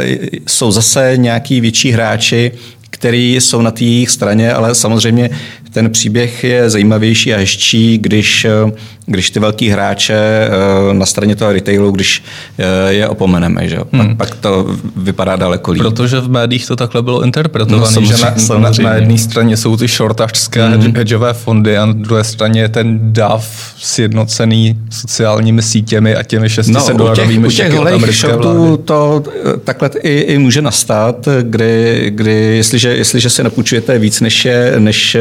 jsou 0.47 0.71
zase 0.71 1.13
nějaký 1.15 1.61
větší 1.61 1.91
hráči, 1.91 2.51
který 2.99 3.35
jsou 3.35 3.61
na 3.61 3.71
té 3.71 3.83
jejich 3.83 4.09
straně, 4.09 4.53
ale 4.53 4.75
samozřejmě 4.75 5.29
ten 5.71 5.89
příběh 5.89 6.43
je 6.43 6.69
zajímavější 6.69 7.33
a 7.33 7.37
hezčí, 7.37 7.97
když, 7.97 8.45
když 9.09 9.29
ty 9.29 9.39
velký 9.39 9.69
hráče 9.69 10.13
eh, 10.13 10.93
na 10.93 11.05
straně 11.05 11.35
toho 11.35 11.51
retailu, 11.51 11.91
když 11.91 12.23
eh, 12.57 12.93
je 12.93 13.07
opomeneme, 13.07 13.69
že? 13.69 13.77
Pak, 13.77 14.01
hmm. 14.01 14.17
pak 14.17 14.35
to 14.35 14.75
vypadá 14.95 15.35
daleko 15.35 15.71
líp. 15.71 15.81
Protože 15.81 16.19
v 16.19 16.29
médiích 16.29 16.67
to 16.67 16.75
takhle 16.75 17.01
bylo 17.01 17.23
interpretované, 17.23 17.95
no, 17.95 18.01
že 18.01 18.13
na, 18.49 18.59
na, 18.59 18.71
na 18.81 18.93
jedné 18.93 19.17
straně 19.17 19.57
jsou 19.57 19.77
ty 19.77 19.87
shortařské 19.87 20.67
hmm. 20.67 20.95
hedžové 20.95 21.33
fondy 21.33 21.77
a 21.77 21.85
na 21.85 21.93
druhé 21.93 22.23
straně 22.23 22.61
je 22.61 22.69
ten 22.69 23.13
DAF 23.13 23.73
sjednocený 23.77 24.77
sociálními 24.89 25.61
sítěmi 25.61 26.15
a 26.15 26.23
těmi 26.23 26.49
600 26.49 26.75
no, 26.75 26.97
dolarovými 26.97 27.47
u 27.47 27.51
těch, 27.51 27.79
u 27.79 27.99
těch 27.99 28.15
shortů 28.15 28.77
to 28.77 29.23
takhle 29.63 29.89
i, 30.03 30.19
i 30.19 30.37
může 30.37 30.61
nastat, 30.61 31.27
kdy, 31.41 32.05
kdy 32.09 32.31
jestliže, 32.31 32.89
jestliže 32.89 33.29
se 33.29 33.43
napůjčujete 33.43 33.99
víc, 33.99 34.21
než, 34.21 34.45
je, 34.45 34.73
než 34.77 35.17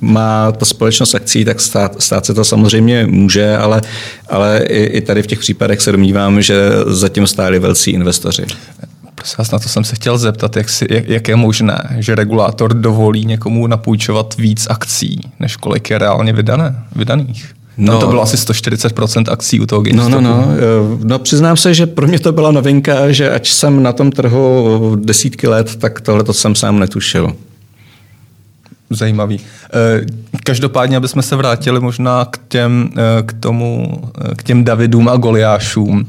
má 0.00 0.52
ta 0.52 0.64
společnost 0.64 1.14
akcí, 1.14 1.44
tak 1.44 1.60
stát, 1.60 2.02
stát 2.02 2.26
se 2.26 2.34
to 2.34 2.44
samozřejmě 2.44 2.87
může, 3.06 3.56
ale, 3.56 3.80
ale 4.28 4.60
i, 4.68 4.84
i 4.84 5.00
tady 5.00 5.22
v 5.22 5.26
těch 5.26 5.38
případech 5.38 5.80
se 5.80 5.92
domnívám, 5.92 6.42
že 6.42 6.70
zatím 6.86 7.26
stáli 7.26 7.58
velcí 7.58 7.90
investoři. 7.90 8.44
Prosím 9.14 9.34
vás, 9.38 9.50
na 9.50 9.58
to 9.58 9.68
jsem 9.68 9.84
se 9.84 9.94
chtěl 9.94 10.18
zeptat, 10.18 10.56
jak, 10.56 10.68
si, 10.68 10.86
jak, 10.90 11.08
jak 11.08 11.28
je 11.28 11.36
možné, 11.36 11.96
že 11.98 12.14
regulátor 12.14 12.74
dovolí 12.74 13.24
někomu 13.24 13.66
napůjčovat 13.66 14.36
víc 14.36 14.66
akcí, 14.70 15.20
než 15.40 15.56
kolik 15.56 15.90
je 15.90 15.98
reálně 15.98 16.32
vydané, 16.32 16.82
vydaných? 16.96 17.54
No, 17.76 17.92
Tam 17.92 18.00
to 18.00 18.06
bylo 18.06 18.22
asi 18.22 18.36
140% 18.36 19.32
akcí 19.32 19.60
u 19.60 19.66
toho 19.66 19.82
GameStopu. 19.82 20.20
No, 20.20 20.30
no, 20.30 20.36
no. 20.36 20.98
No 21.04 21.18
přiznám 21.18 21.56
se, 21.56 21.74
že 21.74 21.86
pro 21.86 22.06
mě 22.06 22.18
to 22.18 22.32
byla 22.32 22.50
novinka, 22.50 23.12
že 23.12 23.30
ať 23.30 23.48
jsem 23.48 23.82
na 23.82 23.92
tom 23.92 24.10
trhu 24.12 24.96
desítky 25.04 25.48
let, 25.48 25.76
tak 25.76 26.00
tohle 26.00 26.24
to 26.24 26.32
jsem 26.32 26.54
sám 26.54 26.78
netušil. 26.78 27.36
Zajímavý. 28.90 29.40
Eh, 29.74 30.06
každopádně, 30.44 30.96
aby 30.96 31.08
jsme 31.08 31.22
se 31.22 31.36
vrátili 31.36 31.80
možná 31.80 32.24
k 32.24 32.40
těm, 32.48 32.90
eh, 32.96 33.22
k 33.22 33.32
tomu, 33.32 34.02
eh, 34.20 34.34
k 34.34 34.42
těm 34.42 34.64
Davidům 34.64 35.08
a 35.08 35.16
Goliášům, 35.16 36.06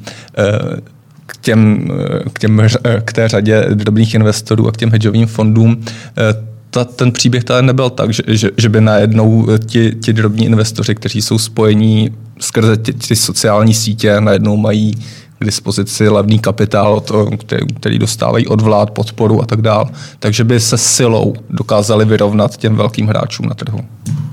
k, 1.25 1.38
těm, 1.38 1.88
k, 2.33 2.39
těm, 2.39 2.62
k 3.05 3.13
té 3.13 3.27
řadě 3.27 3.65
drobných 3.74 4.13
investorů 4.13 4.67
a 4.67 4.71
k 4.71 4.77
těm 4.77 4.91
hedžovým 4.91 5.27
fondům, 5.27 5.86
ta, 6.69 6.86
ten 6.86 7.12
příběh 7.12 7.43
tady 7.43 7.67
nebyl 7.67 7.89
tak, 7.89 8.13
že, 8.13 8.24
že, 8.27 8.50
že 8.57 8.69
by 8.69 8.81
najednou 8.81 9.48
ti, 9.65 9.95
ti 10.03 10.13
drobní 10.13 10.45
investoři, 10.45 10.95
kteří 10.95 11.21
jsou 11.21 11.38
spojení 11.38 12.12
skrze 12.39 12.77
ty, 12.77 12.93
ty 12.93 13.15
sociální 13.15 13.74
sítě, 13.74 14.21
najednou 14.21 14.57
mají 14.57 14.95
k 15.39 15.46
dispozici 15.46 16.10
levný 16.10 16.39
kapitál, 16.39 17.00
to, 17.00 17.25
který, 17.38 17.67
který 17.67 18.00
dostávají 18.00 18.48
od 18.48 18.62
vlád, 18.62 18.91
podporu 18.91 19.41
a 19.41 19.46
tak 19.46 19.62
dále. 19.62 19.86
Takže 20.19 20.43
by 20.43 20.60
se 20.60 20.77
silou 20.77 21.36
dokázali 21.50 22.05
vyrovnat 22.05 22.58
těm 22.58 22.75
velkým 22.75 23.08
hráčům 23.08 23.46
na 23.46 23.55
trhu. 23.55 23.79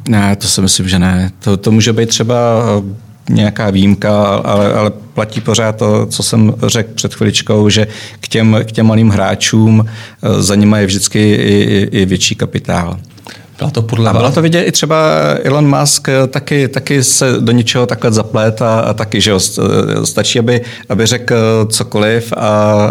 Ne, 0.08 0.36
to 0.36 0.48
si 0.48 0.60
myslím, 0.60 0.88
že 0.88 0.98
ne. 0.98 1.30
To, 1.38 1.56
to 1.56 1.70
může 1.70 1.92
být 1.92 2.08
třeba 2.08 2.34
eh, 2.34 3.32
nějaká 3.32 3.70
výjimka, 3.70 4.24
ale, 4.24 4.72
ale 4.74 4.90
platí 4.90 5.40
pořád 5.40 5.76
to, 5.76 6.06
co 6.06 6.22
jsem 6.22 6.54
řekl 6.66 6.90
před 6.94 7.14
chviličkou, 7.14 7.68
že 7.68 7.86
k 8.20 8.28
těm, 8.28 8.56
k 8.64 8.72
těm 8.72 8.86
malým 8.86 9.10
hráčům 9.10 9.84
eh, 9.86 10.42
za 10.42 10.54
nimi 10.54 10.78
je 10.78 10.86
vždycky 10.86 11.18
i, 11.18 11.62
i, 11.62 12.00
i 12.00 12.06
větší 12.06 12.34
kapitál. 12.34 12.98
Byla 13.58 13.70
to 13.70 13.82
podle 13.82 14.10
a 14.10 14.12
bylo 14.12 14.32
to 14.32 14.42
vidět 14.42 14.62
i 14.62 14.72
třeba 14.72 14.96
Elon 15.42 15.78
Musk 15.78 16.08
taky, 16.30 16.68
taky 16.68 17.04
se 17.04 17.40
do 17.40 17.52
něčeho 17.52 17.86
takhle 17.86 18.12
zaplet 18.12 18.62
a, 18.62 18.80
a 18.80 18.94
taky, 18.94 19.20
že 19.20 19.30
jo, 19.30 19.40
stačí, 20.04 20.38
aby, 20.38 20.60
aby 20.88 21.06
řekl 21.06 21.66
cokoliv 21.70 22.32
a, 22.32 22.50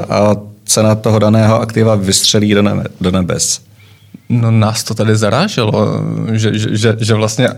a 0.10 0.36
cena 0.66 0.96
toho 0.96 1.20
daného 1.20 1.62
aktiva 1.62 1.96
vystřelí 1.96 2.54
do, 2.54 2.62
nebe, 2.62 2.84
do 3.02 3.12
nebes. 3.12 3.60
No 4.30 4.52
nás 4.52 4.84
to 4.84 4.94
tady 4.94 5.16
zaráželo, 5.16 6.02
že, 6.32 6.60
že, 6.60 6.78
že, 6.78 6.98
že 7.00 7.14
vlastně 7.14 7.50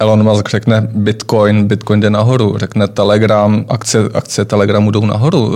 Elon 0.00 0.22
Musk 0.22 0.48
řekne 0.48 0.88
Bitcoin, 0.94 1.64
Bitcoin 1.64 2.00
jde 2.00 2.10
nahoru, 2.10 2.58
řekne 2.58 2.88
Telegram, 2.88 3.64
akcie, 3.68 4.04
akcie 4.14 4.44
Telegramu 4.44 4.90
jdou 4.90 5.06
nahoru. 5.06 5.52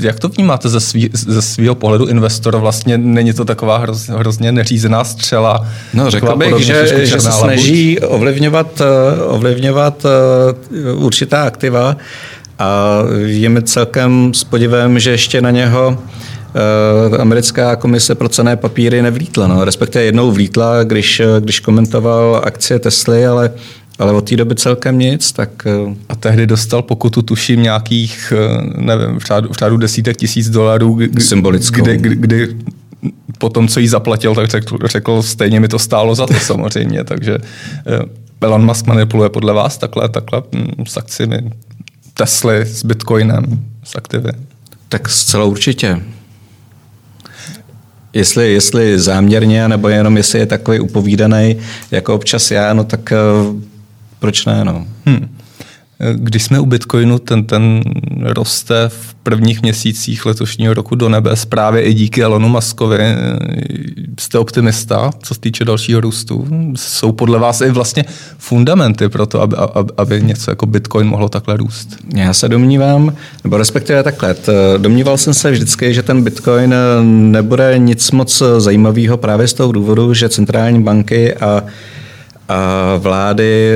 Jak 0.00 0.20
to 0.20 0.28
vnímáte 0.28 0.68
ze, 0.68 0.80
svý, 0.80 1.10
ze 1.12 1.42
svého 1.42 1.74
pohledu 1.74 2.06
investora? 2.06 2.58
Vlastně 2.58 2.98
není 2.98 3.32
to 3.32 3.44
taková 3.44 3.78
hroz, 3.78 4.08
hrozně 4.08 4.52
neřízená 4.52 5.04
střela? 5.04 5.66
No 5.94 6.10
řekl 6.10 6.36
bych, 6.36 6.58
že, 6.58 7.06
že 7.06 7.20
se 7.20 7.32
snaží 7.32 8.00
ovlivňovat, 8.00 8.80
eh, 8.80 9.22
ovlivňovat 9.22 10.04
eh, 10.04 10.92
určitá 10.92 11.42
aktiva 11.42 11.96
a 12.58 12.98
je 13.24 13.48
mi 13.48 13.62
celkem 13.62 14.34
s 14.34 14.44
podivem, 14.44 14.98
že 14.98 15.10
ještě 15.10 15.40
na 15.40 15.50
něho 15.50 15.98
americká 17.18 17.76
komise 17.76 18.14
pro 18.14 18.28
cené 18.28 18.56
papíry 18.56 19.02
nevlítla. 19.02 19.46
No. 19.46 19.64
Respektive 19.64 20.04
jednou 20.04 20.32
vlítla, 20.32 20.84
když, 20.84 21.22
když 21.40 21.60
komentoval 21.60 22.42
akcie 22.44 22.78
Tesly, 22.78 23.26
ale 23.26 23.50
ale 23.98 24.12
od 24.12 24.28
té 24.28 24.36
doby 24.36 24.54
celkem 24.54 24.98
nic, 24.98 25.32
tak... 25.32 25.66
Eh, 25.66 25.94
A 26.08 26.14
tehdy 26.14 26.46
dostal 26.46 26.82
pokutu, 26.82 27.22
tuším, 27.22 27.62
nějakých, 27.62 28.32
eh, 28.36 28.82
nevím, 28.82 29.18
v 29.18 29.24
řádu, 29.24 29.48
v 29.48 29.56
řádu 29.56 29.76
desítek 29.76 30.16
tisíc 30.16 30.50
dolarů. 30.50 30.98
Symbolickou. 31.18 31.82
Kdy, 31.82 31.96
kdy, 31.96 32.16
kdy 32.16 32.56
po 33.38 33.48
tom, 33.48 33.68
co 33.68 33.80
jí 33.80 33.88
zaplatil, 33.88 34.34
tak 34.34 34.50
řekl, 34.50 34.78
řekl, 34.84 35.22
stejně 35.22 35.60
mi 35.60 35.68
to 35.68 35.78
stálo 35.78 36.14
za 36.14 36.26
to 36.26 36.34
samozřejmě, 36.40 37.04
takže 37.04 37.38
Elon 38.40 38.64
Musk 38.64 38.86
manipuluje 38.86 39.28
podle 39.28 39.52
vás 39.52 39.78
takhle, 39.78 40.08
takhle 40.08 40.42
hm, 40.54 40.84
s 40.86 40.96
akcemi 40.96 41.50
Tesly, 42.14 42.60
s 42.66 42.84
Bitcoinem, 42.84 43.44
s 43.84 43.96
aktivy. 43.96 44.30
Tak 44.88 45.08
zcela 45.08 45.44
určitě. 45.44 46.00
Jestli, 48.14 48.52
jestli 48.52 48.98
záměrně, 48.98 49.68
nebo 49.68 49.88
jenom 49.88 50.16
jestli 50.16 50.38
je 50.38 50.46
takový 50.46 50.80
upovídaný, 50.80 51.56
jako 51.90 52.14
občas 52.14 52.50
já, 52.50 52.74
no 52.74 52.84
tak 52.84 53.12
uh, 53.46 53.60
proč 54.18 54.46
ne, 54.46 54.64
no. 54.64 54.86
Hmm. 55.06 55.36
Když 56.14 56.42
jsme 56.42 56.60
u 56.60 56.66
Bitcoinu, 56.66 57.18
ten, 57.18 57.44
ten 57.44 57.82
roste 58.20 58.88
v 58.88 59.14
prvních 59.22 59.62
měsících 59.62 60.26
letošního 60.26 60.74
roku 60.74 60.94
do 60.94 61.08
nebes 61.08 61.44
právě 61.44 61.82
i 61.82 61.94
díky 61.94 62.22
Elonu 62.22 62.48
Muskovi. 62.48 62.98
Jste 64.20 64.38
optimista, 64.38 65.10
co 65.22 65.34
se 65.34 65.40
týče 65.40 65.64
dalšího 65.64 66.00
růstu? 66.00 66.46
Jsou 66.76 67.12
podle 67.12 67.38
vás 67.38 67.60
i 67.60 67.70
vlastně 67.70 68.04
fundamenty 68.38 69.08
pro 69.08 69.26
to, 69.26 69.40
aby, 69.40 69.56
aby 69.96 70.22
něco 70.22 70.50
jako 70.50 70.66
Bitcoin 70.66 71.06
mohlo 71.06 71.28
takhle 71.28 71.56
růst? 71.56 71.96
Já 72.16 72.34
se 72.34 72.48
domnívám, 72.48 73.14
nebo 73.44 73.56
respektive 73.56 74.02
takhle, 74.02 74.36
domníval 74.78 75.18
jsem 75.18 75.34
se 75.34 75.50
vždycky, 75.50 75.94
že 75.94 76.02
ten 76.02 76.24
Bitcoin 76.24 76.74
nebude 77.02 77.78
nic 77.78 78.10
moc 78.10 78.42
zajímavého 78.58 79.16
právě 79.16 79.48
z 79.48 79.54
toho 79.54 79.72
důvodu, 79.72 80.14
že 80.14 80.28
centrální 80.28 80.82
banky 80.82 81.34
a 81.34 81.64
a 82.52 82.96
vlády 82.96 83.72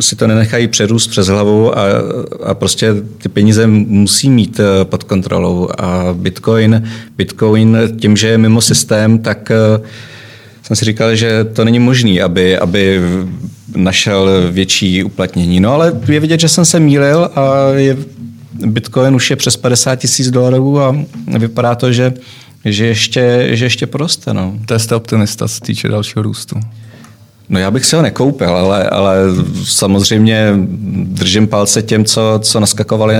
si 0.00 0.16
to 0.16 0.26
nenechají 0.26 0.68
přerůst 0.68 1.10
přes 1.10 1.26
hlavu 1.26 1.78
a, 1.78 1.82
a 2.44 2.54
prostě 2.54 2.94
ty 3.18 3.28
peníze 3.28 3.66
musí 3.66 4.30
mít 4.30 4.60
eh, 4.60 4.84
pod 4.84 5.04
kontrolou. 5.04 5.68
A 5.78 6.12
Bitcoin, 6.12 6.88
Bitcoin 7.16 7.78
tím, 8.00 8.16
že 8.16 8.28
je 8.28 8.38
mimo 8.38 8.60
systém, 8.60 9.18
tak 9.18 9.50
eh, 9.50 9.80
jsem 10.62 10.76
si 10.76 10.84
říkal, 10.84 11.14
že 11.14 11.44
to 11.44 11.64
není 11.64 11.78
možné, 11.78 12.20
aby, 12.20 12.58
aby 12.58 13.00
našel 13.76 14.28
větší 14.50 15.04
uplatnění. 15.04 15.60
No 15.60 15.72
ale 15.72 16.00
je 16.08 16.20
vidět, 16.20 16.40
že 16.40 16.48
jsem 16.48 16.64
se 16.64 16.80
mýlil 16.80 17.30
a 17.34 17.70
je, 17.76 17.96
Bitcoin 18.66 19.14
už 19.14 19.30
je 19.30 19.36
přes 19.36 19.56
50 19.56 19.96
tisíc 19.96 20.30
dolarů 20.30 20.80
a 20.80 20.96
vypadá 21.38 21.74
to, 21.74 21.92
že, 21.92 22.14
že, 22.64 22.86
ještě, 22.86 23.48
že 23.52 23.64
ještě 23.64 23.86
poroste. 23.86 24.34
No. 24.34 24.54
To 24.66 24.78
jste 24.78 24.94
optimista, 24.94 25.48
co 25.48 25.60
týče 25.60 25.88
dalšího 25.88 26.22
růstu. 26.22 26.60
No 27.48 27.58
já 27.58 27.70
bych 27.70 27.84
si 27.84 27.96
ho 27.96 28.02
nekoupil, 28.02 28.56
ale, 28.56 28.88
ale 28.88 29.16
samozřejmě 29.64 30.54
držím 31.02 31.48
palce 31.48 31.82
těm, 31.82 32.04
co, 32.04 32.40
co 32.42 32.60
naskakovali 32.60 33.14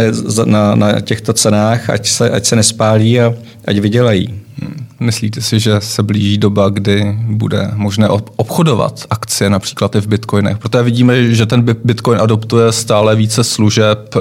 na, 0.45 0.75
na 0.75 1.01
těchto 1.01 1.33
cenách, 1.33 1.91
ať 1.91 2.09
se, 2.09 2.31
ať 2.31 2.45
se 2.47 2.57
nespálí 2.57 3.21
a 3.21 3.35
ať 3.65 3.79
vydělají. 3.79 4.35
Hmm. 4.63 4.87
Myslíte 5.01 5.41
si, 5.41 5.61
že 5.61 5.73
se 5.79 6.03
blíží 6.03 6.39
doba, 6.39 6.69
kdy 6.69 7.17
bude 7.21 7.71
možné 7.75 8.09
obchodovat 8.37 9.05
akcie 9.11 9.51
například 9.51 9.97
i 9.97 10.01
v 10.01 10.07
bitcoinech? 10.07 10.59
Protože 10.59 10.83
vidíme, 10.83 11.35
že 11.35 11.47
ten 11.47 11.63
bitcoin 11.85 12.21
adoptuje 12.21 12.73
stále 12.73 13.17
více 13.17 13.45
služeb, 13.45 14.15
eh, 14.17 14.21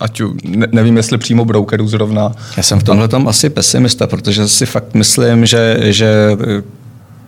ať 0.00 0.22
nevím, 0.72 0.96
jestli 0.96 1.18
přímo 1.18 1.44
brokerů 1.44 1.88
zrovna. 1.88 2.32
Já 2.56 2.62
jsem 2.62 2.80
v 2.80 2.84
tomhle 2.84 3.08
tom 3.08 3.28
asi 3.28 3.50
pesimista, 3.50 4.06
protože 4.06 4.48
si 4.48 4.66
fakt 4.66 4.94
myslím, 4.94 5.46
že, 5.46 5.78
že 5.80 6.36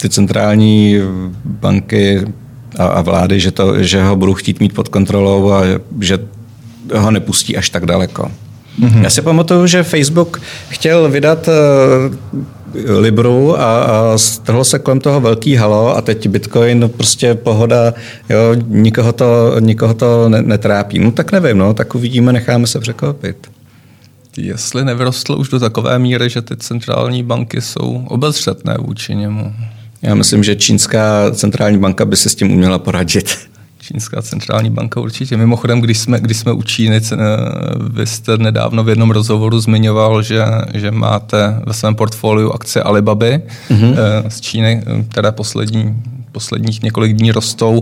ty 0.00 0.08
centrální 0.08 0.96
banky 1.44 2.24
a, 2.78 2.86
a 2.86 3.02
vlády, 3.02 3.40
že, 3.40 3.50
to, 3.50 3.82
že 3.82 4.02
ho 4.02 4.16
budou 4.16 4.34
chtít 4.34 4.60
mít 4.60 4.74
pod 4.74 4.88
kontrolou 4.88 5.52
a 5.52 5.62
že 6.00 6.18
ho 6.94 7.10
nepustí 7.10 7.56
až 7.56 7.70
tak 7.70 7.86
daleko. 7.86 8.30
Mm-hmm. 8.80 9.02
Já 9.02 9.10
si 9.10 9.22
pamatuju, 9.22 9.66
že 9.66 9.82
Facebook 9.82 10.40
chtěl 10.68 11.10
vydat 11.10 11.48
uh, 11.48 12.38
Libru 13.00 13.60
a, 13.60 13.82
a 13.82 14.18
strhlo 14.18 14.64
se 14.64 14.78
kolem 14.78 15.00
toho 15.00 15.20
velký 15.20 15.54
halo 15.54 15.96
a 15.96 16.00
teď 16.02 16.28
Bitcoin 16.28 16.80
no 16.80 16.88
prostě 16.88 17.34
pohoda, 17.34 17.94
jo, 18.28 18.38
nikoho 18.66 19.12
to, 19.12 19.56
nikoho 19.60 19.94
to 19.94 20.28
netrápí. 20.28 20.98
No 20.98 21.12
tak 21.12 21.32
nevím, 21.32 21.58
no, 21.58 21.74
tak 21.74 21.94
uvidíme, 21.94 22.32
necháme 22.32 22.66
se 22.66 22.80
překvapit. 22.80 23.36
Jestli 24.36 24.84
nevyrostlo 24.84 25.36
už 25.36 25.48
do 25.48 25.60
takové 25.60 25.98
míry, 25.98 26.30
že 26.30 26.42
ty 26.42 26.56
centrální 26.56 27.22
banky 27.22 27.60
jsou 27.60 28.04
obezřetné 28.08 28.76
vůči 28.80 29.14
němu. 29.14 29.54
Já 30.02 30.14
myslím, 30.14 30.44
že 30.44 30.56
čínská 30.56 31.30
centrální 31.30 31.78
banka 31.78 32.04
by 32.04 32.16
se 32.16 32.28
s 32.28 32.34
tím 32.34 32.52
uměla 32.52 32.78
poradit. 32.78 33.38
Čínská 33.80 34.22
centrální 34.22 34.70
banka 34.70 35.00
určitě. 35.00 35.36
Mimochodem, 35.36 35.80
když 35.80 35.98
jsme, 35.98 36.20
když 36.20 36.36
jsme 36.36 36.52
u 36.52 36.62
Číny, 36.62 37.00
vy 37.90 38.06
jste 38.06 38.38
nedávno 38.38 38.84
v 38.84 38.88
jednom 38.88 39.10
rozhovoru 39.10 39.60
zmiňoval, 39.60 40.22
že, 40.22 40.44
že 40.74 40.90
máte 40.90 41.60
ve 41.66 41.72
svém 41.72 41.94
portfoliu 41.94 42.52
akce 42.52 42.82
Alibaby 42.82 43.42
mm-hmm. 43.70 43.94
z 44.28 44.40
Číny, 44.40 44.82
které 45.08 45.32
poslední, 45.32 46.02
posledních 46.32 46.82
několik 46.82 47.12
dní 47.12 47.32
rostou. 47.32 47.80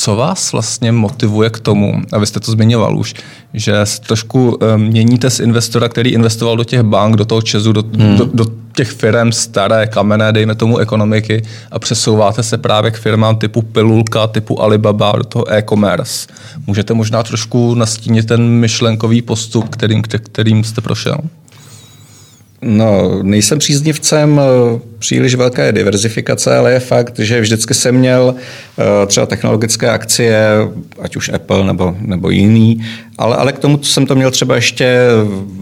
Co 0.00 0.16
vás 0.16 0.52
vlastně 0.52 0.92
motivuje 0.92 1.50
k 1.50 1.60
tomu, 1.60 2.02
a 2.12 2.18
vy 2.18 2.26
jste 2.26 2.40
to 2.40 2.52
zmiňoval 2.52 2.98
už, 2.98 3.14
že 3.54 3.84
trošku 4.06 4.58
měníte 4.76 5.30
z 5.30 5.40
investora, 5.40 5.88
který 5.88 6.10
investoval 6.10 6.56
do 6.56 6.64
těch 6.64 6.82
bank, 6.82 7.16
do 7.16 7.24
toho 7.24 7.42
Česu, 7.42 7.72
do, 7.72 7.82
hmm. 7.82 8.16
do, 8.16 8.24
do 8.24 8.46
těch 8.76 8.90
firm 8.90 9.32
staré, 9.32 9.86
kamenné, 9.86 10.32
dejme 10.32 10.54
tomu 10.54 10.78
ekonomiky 10.78 11.42
a 11.70 11.78
přesouváte 11.78 12.42
se 12.42 12.58
právě 12.58 12.90
k 12.90 12.96
firmám 12.96 13.36
typu 13.36 13.62
Pilulka, 13.62 14.26
typu 14.26 14.62
Alibaba, 14.62 15.12
do 15.12 15.24
toho 15.24 15.52
e-commerce. 15.52 16.28
Můžete 16.66 16.94
možná 16.94 17.22
trošku 17.22 17.74
nastínit 17.74 18.26
ten 18.26 18.42
myšlenkový 18.42 19.22
postup, 19.22 19.68
kterým, 19.68 20.02
kterým 20.02 20.64
jste 20.64 20.80
prošel? 20.80 21.18
No, 22.62 23.22
nejsem 23.22 23.58
příznivcem 23.58 24.40
eh, 24.40 24.80
příliš 24.98 25.34
velké 25.34 25.72
diverzifikace, 25.72 26.56
ale 26.56 26.72
je 26.72 26.80
fakt, 26.80 27.18
že 27.18 27.40
vždycky 27.40 27.74
jsem 27.74 27.94
měl 27.94 28.34
eh, 28.34 29.06
třeba 29.06 29.26
technologické 29.26 29.90
akcie, 29.90 30.38
ať 31.02 31.16
už 31.16 31.28
Apple 31.28 31.66
nebo, 31.66 31.96
nebo 32.00 32.30
jiný, 32.30 32.84
ale, 33.18 33.36
ale 33.36 33.52
k 33.52 33.58
tomu 33.58 33.82
jsem 33.82 34.06
to 34.06 34.14
měl 34.14 34.30
třeba 34.30 34.54
ještě 34.54 34.98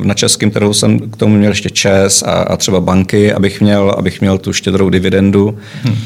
na 0.02 0.14
českém 0.14 0.50
trhu 0.50 0.74
jsem 0.74 1.10
k 1.10 1.16
tomu 1.16 1.36
měl 1.36 1.50
ještě 1.50 1.70
ČES 1.70 2.22
a, 2.22 2.32
a 2.32 2.56
třeba 2.56 2.80
banky, 2.80 3.32
abych 3.32 3.60
měl, 3.60 3.94
abych 3.98 4.20
měl 4.20 4.38
tu 4.38 4.52
štědrou 4.52 4.90
dividendu. 4.90 5.58
Hmm. 5.82 5.96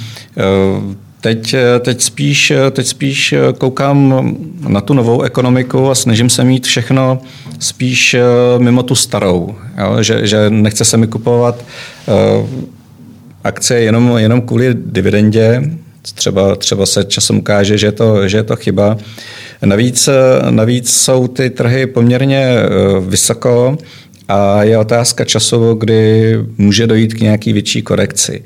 Teď, 1.29 1.55
teď, 1.81 2.01
spíš, 2.01 2.53
teď 2.71 2.87
spíš 2.87 3.35
koukám 3.59 4.29
na 4.69 4.81
tu 4.81 4.95
novou 4.95 5.23
ekonomiku 5.23 5.91
a 5.91 5.95
snažím 5.95 6.31
se 6.31 6.45
mít 6.45 6.67
všechno 6.67 7.21
spíš 7.59 8.17
mimo 8.59 8.83
tu 8.83 8.95
starou. 8.95 9.55
Jo? 9.79 10.03
Že, 10.03 10.27
že 10.27 10.51
nechce 10.51 10.85
se 10.85 10.97
mi 10.97 11.07
kupovat 11.07 11.65
akcie 13.45 13.81
jenom, 13.81 14.17
jenom 14.17 14.41
kvůli 14.41 14.75
dividendě. 14.75 15.63
Třeba, 16.15 16.57
třeba 16.57 16.87
se 16.87 17.05
časem 17.05 17.39
ukáže, 17.39 17.79
že 17.79 17.87
je 17.87 17.93
to, 17.93 18.29
že 18.29 18.37
je 18.37 18.43
to 18.43 18.57
chyba. 18.57 18.97
Navíc, 19.65 20.09
navíc 20.51 20.93
jsou 20.93 21.29
ty 21.29 21.51
trhy 21.51 21.87
poměrně 21.87 22.45
eh, 22.47 22.69
vysoko 23.01 23.79
a 24.29 24.63
je 24.63 24.79
otázka 24.79 25.25
času, 25.25 25.75
kdy 25.75 26.35
může 26.59 26.87
dojít 26.87 27.15
k 27.15 27.21
nějaký 27.21 27.53
větší 27.53 27.83
korekci. 27.83 28.45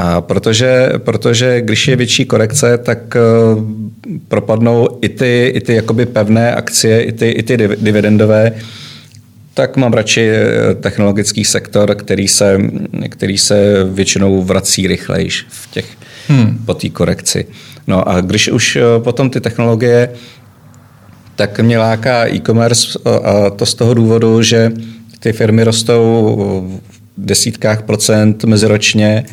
A 0.00 0.20
protože, 0.20 0.92
protože 0.98 1.60
když 1.60 1.88
je 1.88 1.96
větší 1.96 2.24
korekce, 2.24 2.78
tak 2.78 3.16
eh, 3.16 3.20
propadnou 4.28 4.98
i 5.02 5.08
ty, 5.08 5.52
i 5.54 5.60
ty 5.60 5.74
jakoby 5.74 6.06
pevné 6.06 6.54
akcie, 6.54 7.02
i 7.02 7.12
ty, 7.12 7.30
i 7.30 7.42
ty 7.42 7.56
dividendové, 7.56 8.52
tak 9.54 9.76
mám 9.76 9.92
radši 9.92 10.28
eh, 10.28 10.74
technologický 10.74 11.44
sektor, 11.44 11.94
který 11.94 12.28
se, 12.28 12.58
který 13.08 13.38
se 13.38 13.84
většinou 13.84 14.42
vrací 14.42 14.86
rychlejš 14.86 15.46
v 15.48 15.70
těch, 15.70 15.86
hmm. 16.28 16.58
po 16.66 16.74
té 16.74 16.88
korekci. 16.88 17.46
No 17.86 18.08
a 18.08 18.20
když 18.20 18.48
už 18.48 18.78
potom 18.98 19.30
ty 19.30 19.40
technologie 19.40 20.08
tak 21.36 21.60
mě 21.60 21.78
láká 21.78 22.28
e-commerce 22.28 22.98
a 23.24 23.50
to 23.50 23.66
z 23.66 23.74
toho 23.74 23.94
důvodu, 23.94 24.42
že 24.42 24.72
ty 25.20 25.32
firmy 25.32 25.64
rostou 25.64 26.36
v 27.16 27.26
desítkách 27.26 27.82
procent 27.82 28.44
meziročně 28.44 29.24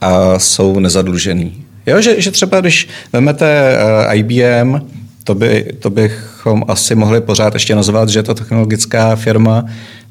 a 0.00 0.38
jsou 0.38 0.78
nezadlužený. 0.78 1.64
Jo, 1.86 2.00
že, 2.00 2.20
že 2.20 2.30
třeba 2.30 2.60
když 2.60 2.88
vezmete 3.12 3.76
eh, 4.08 4.16
IBM, 4.16 4.76
to, 5.24 5.34
by, 5.34 5.72
to 5.78 5.90
bychom 5.90 6.64
asi 6.68 6.94
mohli 6.94 7.20
pořád 7.20 7.54
ještě 7.54 7.74
nazvat, 7.74 8.08
že 8.08 8.18
je 8.18 8.22
to 8.22 8.34
technologická 8.34 9.16
firma, 9.16 9.64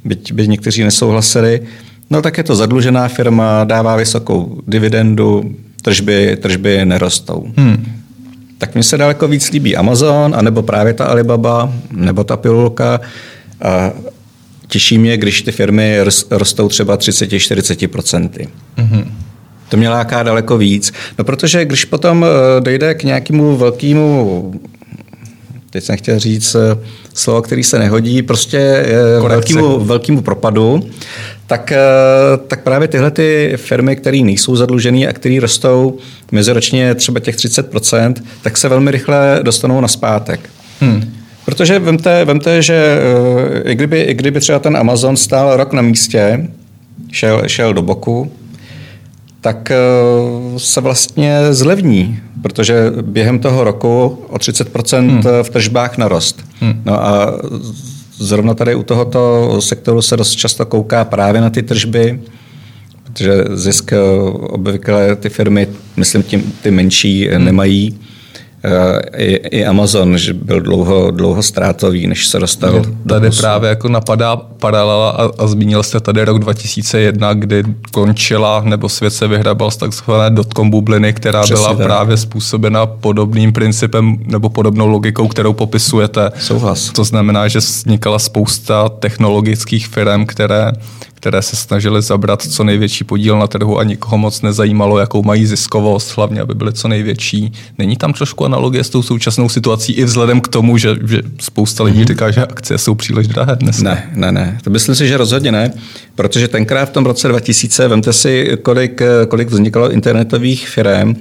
byť 0.05 0.33
by 0.33 0.47
někteří 0.47 0.83
nesouhlasili, 0.83 1.61
no 2.09 2.21
tak 2.21 2.37
je 2.37 2.43
to 2.43 2.55
zadlužená 2.55 3.07
firma, 3.07 3.63
dává 3.63 3.95
vysokou 3.95 4.61
dividendu, 4.67 5.55
tržby, 5.81 6.37
tržby 6.41 6.85
nerostou. 6.85 7.47
Hmm 7.57 8.03
tak 8.63 8.75
mně 8.75 8.83
se 8.83 8.97
daleko 8.97 9.27
víc 9.27 9.51
líbí 9.51 9.75
Amazon, 9.75 10.35
anebo 10.35 10.61
právě 10.61 10.93
ta 10.93 11.05
Alibaba, 11.05 11.73
nebo 11.91 12.23
ta 12.23 12.37
pilulka. 12.37 13.01
A 13.61 13.91
těší 14.67 14.97
mě, 14.97 15.17
když 15.17 15.41
ty 15.41 15.51
firmy 15.51 15.97
rostou 16.31 16.69
třeba 16.69 16.97
30-40%. 16.97 18.29
Mm-hmm. 18.77 19.05
To 19.69 19.77
mě 19.77 19.89
láká 19.89 20.23
daleko 20.23 20.57
víc. 20.57 20.93
No 21.17 21.23
protože 21.23 21.65
když 21.65 21.85
potom 21.85 22.25
eh, 22.25 22.61
dojde 22.61 22.93
k 22.93 23.03
nějakému 23.03 23.57
velkému 23.57 24.53
teď 25.69 25.83
jsem 25.83 25.97
chtěl 25.97 26.19
říct 26.19 26.55
eh, 26.55 26.77
slovo, 27.13 27.41
který 27.41 27.63
se 27.63 27.79
nehodí, 27.79 28.21
prostě 28.21 28.85
velkému, 29.27 29.79
velkému 29.79 30.21
propadu, 30.21 30.83
tak, 31.47 31.71
eh, 31.71 31.77
tak 32.47 32.63
právě 32.63 32.87
tyhle 32.87 33.11
ty 33.11 33.53
firmy, 33.55 33.95
které 33.95 34.17
nejsou 34.17 34.55
zadlužené 34.55 35.07
a 35.07 35.13
které 35.13 35.39
rostou 35.39 35.97
meziročně 36.31 36.95
třeba 36.95 37.19
těch 37.19 37.35
30%, 37.35 38.13
tak 38.41 38.57
se 38.57 38.69
velmi 38.69 38.91
rychle 38.91 39.39
dostanou 39.43 39.81
na 39.81 39.87
zpátek. 39.87 40.49
Hmm. 40.79 41.13
Protože 41.45 41.79
vemte, 41.79 42.25
vemte 42.25 42.61
že 42.61 42.99
eh, 43.55 43.71
i 43.71 43.75
kdyby, 43.75 44.01
i 44.01 44.13
kdyby 44.13 44.39
třeba 44.39 44.59
ten 44.59 44.77
Amazon 44.77 45.17
stál 45.17 45.57
rok 45.57 45.73
na 45.73 45.81
místě, 45.81 46.47
šel, 47.11 47.43
šel 47.47 47.73
do 47.73 47.81
boku, 47.81 48.31
tak 49.43 49.71
eh, 49.71 49.77
se 50.57 50.81
vlastně 50.81 51.39
zlevní, 51.51 52.19
protože 52.41 52.91
během 53.01 53.39
toho 53.39 53.63
roku 53.63 54.19
o 54.29 54.37
30% 54.37 54.99
hmm. 54.99 55.21
v 55.43 55.49
tržbách 55.49 55.97
narost. 55.97 56.45
Hmm. 56.59 56.81
No 56.85 57.05
a 57.05 57.39
zrovna 58.17 58.53
tady 58.53 58.75
u 58.75 58.83
tohoto 58.83 59.55
sektoru 59.61 60.01
se 60.01 60.17
dost 60.17 60.35
často 60.35 60.65
kouká 60.65 61.05
právě 61.05 61.41
na 61.41 61.49
ty 61.49 61.63
tržby, 61.63 62.21
protože 63.03 63.43
zisk 63.53 63.91
obvykle 64.39 65.15
ty 65.15 65.29
firmy, 65.29 65.67
myslím 65.97 66.23
tím 66.23 66.53
ty 66.61 66.71
menší, 66.71 67.27
hmm. 67.27 67.45
nemají. 67.45 67.99
I, 69.17 69.33
i 69.33 69.65
Amazon 69.65 70.17
že 70.17 70.33
byl 70.33 70.61
dlouho, 70.61 71.11
dlouho 71.11 71.43
ztrátový, 71.43 72.07
než 72.07 72.27
se 72.27 72.39
dostal. 72.39 72.71
Mě 72.71 72.81
tady 73.07 73.29
do 73.29 73.35
právě 73.35 73.69
jako 73.69 73.89
napadá 73.89 74.35
paralela 74.35 75.09
a, 75.09 75.29
a 75.37 75.47
zmínil 75.47 75.83
jste 75.83 75.99
tady 75.99 76.25
rok 76.25 76.39
2001, 76.39 77.33
kdy 77.33 77.63
končila 77.91 78.61
nebo 78.65 78.89
svět 78.89 79.13
se 79.13 79.27
vyhrabal 79.27 79.71
z 79.71 79.77
takzvané 79.77 80.35
dotcom 80.35 80.69
bubliny, 80.69 81.13
která 81.13 81.41
Přesně 81.41 81.55
byla 81.55 81.75
tak. 81.75 81.85
právě 81.85 82.17
způsobena 82.17 82.85
podobným 82.85 83.53
principem 83.53 84.17
nebo 84.25 84.49
podobnou 84.49 84.87
logikou, 84.87 85.27
kterou 85.27 85.53
popisujete. 85.53 86.31
Souhlas. 86.39 86.89
To 86.89 87.03
znamená, 87.03 87.47
že 87.47 87.59
vznikala 87.59 88.19
spousta 88.19 88.89
technologických 88.89 89.87
firm, 89.87 90.25
které 90.25 90.71
které 91.23 91.41
se 91.41 91.55
snažily 91.55 92.01
zabrat 92.01 92.41
co 92.41 92.63
největší 92.63 93.03
podíl 93.03 93.39
na 93.39 93.47
trhu 93.47 93.79
a 93.79 93.83
nikoho 93.83 94.17
moc 94.17 94.41
nezajímalo, 94.41 94.99
jakou 94.99 95.23
mají 95.23 95.45
ziskovost, 95.45 96.17
hlavně 96.17 96.41
aby 96.41 96.55
byly 96.55 96.73
co 96.73 96.87
největší. 96.87 97.53
Není 97.77 97.95
tam 97.95 98.13
trošku 98.13 98.45
analogie 98.45 98.83
s 98.83 98.89
tou 98.89 99.01
současnou 99.01 99.49
situací 99.49 99.93
i 99.93 100.03
vzhledem 100.03 100.41
k 100.41 100.47
tomu, 100.47 100.77
že, 100.77 100.95
že 101.07 101.21
spousta 101.39 101.83
lidí 101.83 102.01
mm-hmm. 102.01 102.07
říká, 102.07 102.31
že 102.31 102.45
akcie 102.45 102.77
jsou 102.77 102.95
příliš 102.95 103.27
drahé 103.27 103.55
dnes? 103.55 103.81
Ne, 103.81 104.11
ne, 104.15 104.31
ne. 104.31 104.57
To 104.63 104.69
myslím 104.69 104.95
si, 104.95 105.07
že 105.07 105.17
rozhodně 105.17 105.51
ne, 105.51 105.71
protože 106.15 106.47
tenkrát 106.47 106.85
v 106.89 106.93
tom 106.93 107.05
roce 107.05 107.27
2000, 107.27 107.87
vemte 107.87 108.13
si, 108.13 108.57
kolik, 108.61 109.01
kolik 109.27 109.47
vznikalo 109.47 109.91
internetových 109.91 110.69
firm, 110.69 111.15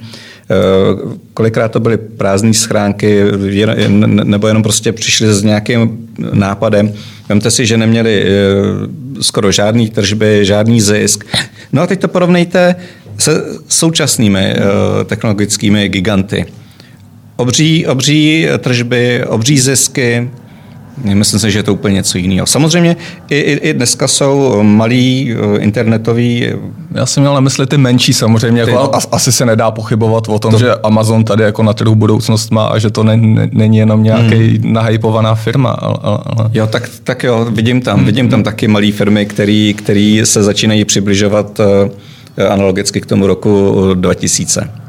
kolikrát 1.33 1.71
to 1.71 1.79
byly 1.79 1.97
prázdné 1.97 2.53
schránky, 2.53 3.23
nebo 4.07 4.47
jenom 4.47 4.63
prostě 4.63 4.91
přišli 4.91 5.33
s 5.33 5.43
nějakým 5.43 6.07
nápadem. 6.33 6.93
Vemte 7.29 7.51
si, 7.51 7.65
že 7.65 7.77
neměli 7.77 8.23
eh, 8.23 8.31
skoro 9.21 9.51
žádný 9.51 9.89
tržby, 9.89 10.45
žádný 10.45 10.81
zisk. 10.81 11.25
No 11.71 11.81
a 11.81 11.87
teď 11.87 11.99
to 11.99 12.07
porovnejte 12.07 12.75
se 13.17 13.43
současnými 13.67 14.39
eh, 14.39 14.59
technologickými 15.05 15.89
giganty. 15.89 16.45
Obří, 17.35 17.87
obří 17.87 18.47
tržby, 18.59 19.23
obří 19.27 19.59
zisky, 19.59 20.29
Myslím 20.97 21.39
si, 21.39 21.51
že 21.51 21.59
je 21.59 21.63
to 21.63 21.73
úplně 21.73 21.93
něco 21.93 22.17
jiného. 22.17 22.47
Samozřejmě 22.47 22.95
i, 23.29 23.35
i, 23.35 23.69
i 23.69 23.73
dneska 23.73 24.07
jsou 24.07 24.63
malí 24.63 25.33
eh, 25.33 25.59
internetoví. 25.59 26.47
Já 26.95 27.05
jsem 27.05 27.23
měl 27.23 27.33
na 27.33 27.39
mysli 27.39 27.67
ty 27.67 27.77
menší 27.77 28.13
samozřejmě. 28.13 28.65
Ty, 28.65 28.71
jako, 28.71 28.83
no, 28.83 29.15
asi 29.15 29.31
se 29.31 29.45
nedá 29.45 29.71
pochybovat 29.71 30.23
o 30.27 30.39
tom, 30.39 30.51
to, 30.51 30.57
že 30.57 30.75
Amazon 30.75 31.23
tady 31.23 31.43
jako 31.43 31.63
na 31.63 31.73
trhu 31.73 31.95
budoucnost 31.95 32.51
má 32.51 32.65
a 32.65 32.79
že 32.79 32.89
to 32.89 33.03
ne, 33.03 33.17
ne, 33.17 33.49
není 33.51 33.77
jenom 33.77 34.03
nějaký 34.03 34.57
hmm. 34.57 34.73
nahypovaná 34.73 35.35
firma. 35.35 35.69
Ale, 35.71 35.97
ale... 36.03 36.49
Jo, 36.53 36.67
tak, 36.67 36.89
tak 37.03 37.23
jo, 37.23 37.47
vidím 37.51 37.81
tam, 37.81 37.97
hmm. 37.97 38.05
vidím 38.05 38.29
tam 38.29 38.43
taky 38.43 38.67
malé 38.67 38.91
firmy, 38.91 39.25
které 39.75 40.21
se 40.23 40.43
začínají 40.43 40.85
přibližovat 40.85 41.59
eh, 42.37 42.47
analogicky 42.47 43.01
k 43.01 43.05
tomu 43.05 43.27
roku 43.27 43.73
2000. 43.93 44.82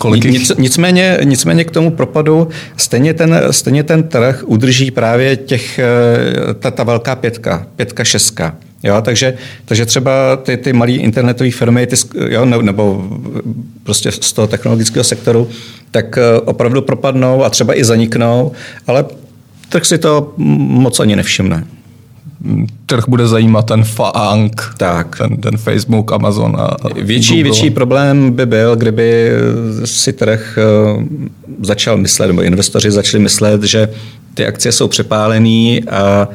Kolik 0.00 0.24
Nic, 0.24 0.52
nicméně, 0.58 1.18
nicméně 1.24 1.64
k 1.64 1.70
tomu 1.70 1.90
propadu 1.90 2.48
stejně 2.76 3.14
ten, 3.14 3.40
stejně 3.50 3.82
ten 3.82 4.02
trh 4.02 4.42
udrží 4.46 4.90
právě 4.90 5.36
těch, 5.36 5.78
eh, 5.78 6.54
ta, 6.54 6.70
ta 6.70 6.84
velká 6.84 7.16
pětka, 7.16 7.66
pětka, 7.76 8.04
šestka. 8.04 8.56
Jo, 8.82 9.02
takže, 9.02 9.34
takže 9.64 9.86
třeba 9.86 10.36
ty, 10.36 10.56
ty 10.56 10.72
malé 10.72 10.92
internetové 10.92 11.50
firmy, 11.50 11.86
ty, 11.86 11.96
jo, 12.28 12.44
nebo 12.44 13.08
prostě 13.82 14.12
z 14.12 14.32
toho 14.32 14.46
technologického 14.46 15.04
sektoru, 15.04 15.48
tak 15.90 16.18
opravdu 16.44 16.82
propadnou 16.82 17.44
a 17.44 17.50
třeba 17.50 17.78
i 17.78 17.84
zaniknou, 17.84 18.52
ale 18.86 19.04
trh 19.68 19.84
si 19.84 19.98
to 19.98 20.32
moc 20.36 21.00
ani 21.00 21.16
nevšimne 21.16 21.64
trh 22.86 23.04
bude 23.08 23.28
zajímat 23.28 23.66
ten 23.66 23.84
FAANG, 23.84 24.74
tak. 24.76 25.18
Ten, 25.18 25.36
ten 25.36 25.56
Facebook, 25.56 26.12
Amazon 26.12 26.56
a 26.58 26.76
větší, 27.02 27.34
Google. 27.34 27.42
větší 27.42 27.70
problém 27.70 28.32
by 28.32 28.46
byl, 28.46 28.76
kdyby 28.76 29.30
si 29.84 30.12
trh 30.12 30.58
eh, 30.58 31.04
začal 31.60 31.96
myslet, 31.96 32.26
nebo 32.26 32.42
investoři 32.42 32.90
začali 32.90 33.22
myslet, 33.22 33.62
že 33.62 33.88
ty 34.34 34.46
akcie 34.46 34.72
jsou 34.72 34.88
přepálené 34.88 35.80
a 35.90 36.28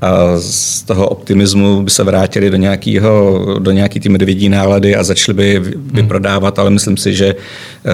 a 0.00 0.38
z 0.38 0.82
toho 0.82 1.08
optimismu 1.08 1.82
by 1.82 1.90
se 1.90 2.04
vrátili 2.04 2.50
do, 2.50 2.56
nějakého, 2.56 3.44
do 3.58 3.70
nějaký 3.70 4.00
tým 4.00 4.12
medvědí 4.12 4.48
nálady 4.48 4.96
a 4.96 5.04
začali 5.04 5.36
by 5.36 5.62
vyprodávat, 5.76 6.58
ale 6.58 6.70
myslím 6.70 6.96
si, 6.96 7.14
že 7.14 7.26
eh, 7.26 7.90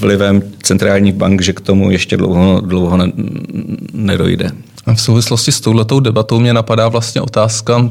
vlivem 0.00 0.42
centrálních 0.62 1.14
bank, 1.14 1.42
že 1.42 1.52
k 1.52 1.60
tomu 1.60 1.90
ještě 1.90 2.16
dlouho, 2.16 2.60
dlouho 2.60 2.96
ne, 2.96 3.12
nedojde. 3.92 4.50
V 4.94 5.00
souvislosti 5.00 5.52
s 5.52 5.60
touhletou 5.60 6.00
debatou 6.00 6.40
mě 6.40 6.54
napadá 6.54 6.88
vlastně 6.88 7.20
otázka, 7.20 7.90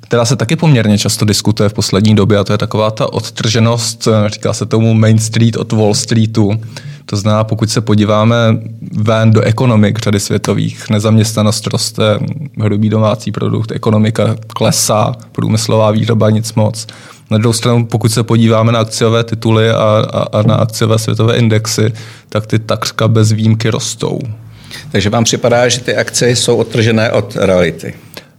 která 0.00 0.24
se 0.24 0.36
taky 0.36 0.56
poměrně 0.56 0.98
často 0.98 1.24
diskutuje 1.24 1.68
v 1.68 1.72
poslední 1.72 2.14
době, 2.14 2.38
a 2.38 2.44
to 2.44 2.52
je 2.52 2.58
taková 2.58 2.90
ta 2.90 3.12
odtrženost, 3.12 4.08
říká 4.26 4.52
se 4.52 4.66
tomu 4.66 4.94
Main 4.94 5.18
Street 5.18 5.56
od 5.56 5.72
Wall 5.72 5.94
Streetu. 5.94 6.52
To 7.06 7.16
znamená, 7.16 7.44
pokud 7.44 7.70
se 7.70 7.80
podíváme 7.80 8.36
ven 8.92 9.30
do 9.30 9.40
ekonomik 9.40 9.98
řady 9.98 10.20
světových, 10.20 10.90
nezaměstnanost 10.90 11.66
roste, 11.66 12.18
hrubý 12.60 12.88
domácí 12.88 13.32
produkt, 13.32 13.72
ekonomika 13.72 14.36
klesá, 14.46 15.14
průmyslová 15.32 15.90
výroba 15.90 16.30
nic 16.30 16.54
moc. 16.54 16.86
Na 17.30 17.38
druhou 17.38 17.52
stranu, 17.52 17.86
pokud 17.86 18.12
se 18.12 18.22
podíváme 18.22 18.72
na 18.72 18.78
akciové 18.78 19.24
tituly 19.24 19.70
a, 19.70 19.74
a, 20.12 20.38
a 20.38 20.42
na 20.42 20.54
akciové 20.54 20.98
světové 20.98 21.36
indexy, 21.36 21.92
tak 22.28 22.46
ty 22.46 22.58
takřka 22.58 23.08
bez 23.08 23.32
výjimky 23.32 23.70
rostou. 23.70 24.18
Takže 24.92 25.10
vám 25.10 25.24
připadá, 25.24 25.68
že 25.68 25.80
ty 25.80 25.96
akcie 25.96 26.36
jsou 26.36 26.56
odtržené 26.56 27.12
od 27.12 27.36
reality? 27.36 27.94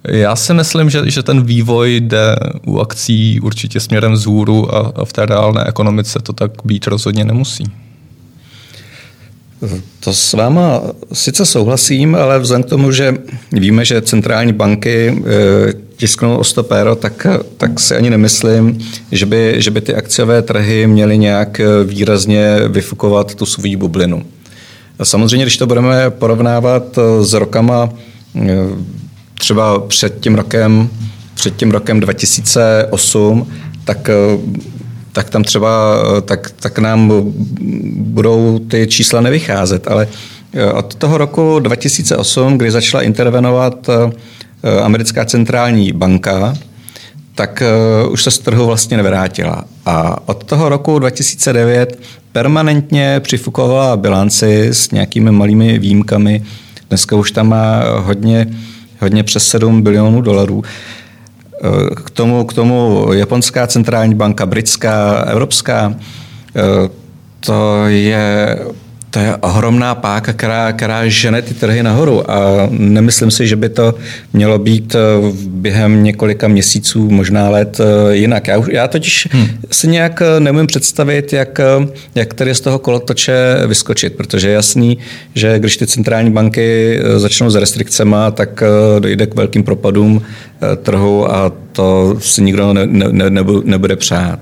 Já 0.07 0.35
si 0.35 0.53
myslím, 0.53 0.89
že, 0.89 1.11
že 1.11 1.23
ten 1.23 1.45
vývoj 1.45 1.95
jde 1.95 2.35
u 2.65 2.79
akcí 2.79 3.39
určitě 3.39 3.79
směrem 3.79 4.13
vzhůru 4.13 4.75
a, 4.75 4.93
a 4.95 5.05
v 5.05 5.13
té 5.13 5.25
reálné 5.25 5.63
ekonomice 5.67 6.19
to 6.19 6.33
tak 6.33 6.51
být 6.65 6.87
rozhodně 6.87 7.25
nemusí. 7.25 7.63
To 9.99 10.13
s 10.13 10.33
váma 10.33 10.81
sice 11.13 11.45
souhlasím, 11.45 12.15
ale 12.15 12.39
vzhledem 12.39 12.63
k 12.63 12.69
tomu, 12.69 12.91
že 12.91 13.17
víme, 13.51 13.85
že 13.85 14.01
centrální 14.01 14.53
banky 14.53 15.07
e, 15.07 15.73
tisknou 15.95 16.37
o 16.37 16.43
stopéro, 16.43 16.95
tak, 16.95 17.27
tak 17.57 17.79
si 17.79 17.95
ani 17.95 18.09
nemyslím, 18.09 18.79
že 19.11 19.25
by, 19.25 19.55
že 19.57 19.71
by 19.71 19.81
ty 19.81 19.95
akciové 19.95 20.41
trhy 20.41 20.87
měly 20.87 21.17
nějak 21.17 21.61
výrazně 21.85 22.59
vyfukovat 22.67 23.35
tu 23.35 23.45
svou 23.45 23.77
bublinu. 23.77 24.25
Samozřejmě, 25.03 25.45
když 25.45 25.57
to 25.57 25.67
budeme 25.67 26.09
porovnávat 26.09 26.97
eh, 26.97 27.25
s 27.25 27.33
rokama 27.33 27.89
eh, 28.35 28.49
třeba 29.39 29.79
před 29.79 30.19
tím 30.19 30.35
rokem, 30.35 30.89
před 31.33 31.55
tím 31.55 31.71
rokem 31.71 31.99
2008, 31.99 33.47
tak 33.85 34.09
eh, 34.09 34.13
tak 35.13 35.29
tam 35.29 35.43
třeba, 35.43 35.97
tak, 36.25 36.51
tak 36.51 36.79
nám 36.79 37.11
budou 37.95 38.59
ty 38.59 38.87
čísla 38.87 39.21
nevycházet, 39.21 39.87
ale 39.87 40.07
od 40.73 40.95
toho 40.95 41.17
roku 41.17 41.59
2008, 41.59 42.57
kdy 42.57 42.71
začala 42.71 43.03
intervenovat 43.03 43.89
americká 44.83 45.25
centrální 45.25 45.91
banka, 45.91 46.53
tak 47.35 47.63
už 48.09 48.23
se 48.23 48.31
z 48.31 48.39
trhu 48.39 48.65
vlastně 48.65 48.97
nevrátila. 48.97 49.65
A 49.85 50.17
od 50.29 50.43
toho 50.43 50.69
roku 50.69 50.99
2009 50.99 51.99
permanentně 52.31 53.19
přifukovala 53.19 53.97
bilanci 53.97 54.67
s 54.67 54.91
nějakými 54.91 55.31
malými 55.31 55.79
výjimkami. 55.79 56.43
Dneska 56.89 57.15
už 57.15 57.31
tam 57.31 57.49
má 57.49 57.83
hodně, 57.97 58.47
hodně 58.99 59.23
přes 59.23 59.47
7 59.47 59.81
bilionů 59.81 60.21
dolarů. 60.21 60.63
K 62.05 62.09
tomu, 62.09 62.45
k 62.45 62.53
tomu 62.53 63.07
japonská 63.13 63.67
centrální 63.67 64.15
banka, 64.15 64.45
britská, 64.45 65.25
evropská, 65.27 65.95
to 67.39 67.85
je 67.85 68.59
to 69.11 69.19
je 69.19 69.35
ohromná 69.35 69.95
páka, 69.95 70.33
která, 70.33 70.73
která 70.73 71.07
žene 71.07 71.41
ty 71.41 71.53
trhy 71.53 71.83
nahoru 71.83 72.31
a 72.31 72.67
nemyslím 72.71 73.31
si, 73.31 73.47
že 73.47 73.55
by 73.55 73.69
to 73.69 73.95
mělo 74.33 74.59
být 74.59 74.95
eh, 74.95 74.99
během 75.47 76.03
několika 76.03 76.47
měsíců, 76.47 77.09
možná 77.09 77.49
let 77.49 77.79
eh, 77.79 78.15
jinak. 78.15 78.47
Já, 78.47 78.63
já 78.69 78.87
totiž 78.87 79.27
hmm. 79.31 79.47
si 79.71 79.87
nějak 79.87 80.21
eh, 80.21 80.39
nemůžu 80.39 80.65
představit, 80.65 81.33
jak, 81.33 81.59
jak 82.15 82.33
tady 82.33 82.55
z 82.55 82.61
toho 82.61 82.79
kolotoče 82.79 83.33
vyskočit, 83.67 84.15
protože 84.15 84.47
je 84.47 84.53
jasný, 84.53 84.97
že 85.35 85.59
když 85.59 85.77
ty 85.77 85.87
centrální 85.87 86.31
banky 86.31 86.99
začnou 87.17 87.49
s 87.49 87.55
restrikcemi, 87.55 88.15
tak 88.33 88.63
dojde 88.99 89.27
k 89.27 89.35
velkým 89.35 89.63
propadům 89.63 90.21
trhu 90.83 91.31
a 91.31 91.51
to 91.71 92.17
si 92.19 92.41
nikdo 92.41 92.73
ne, 92.73 92.85
ne, 92.85 93.29
ne, 93.29 93.43
nebude 93.63 93.95
přát. 93.95 94.39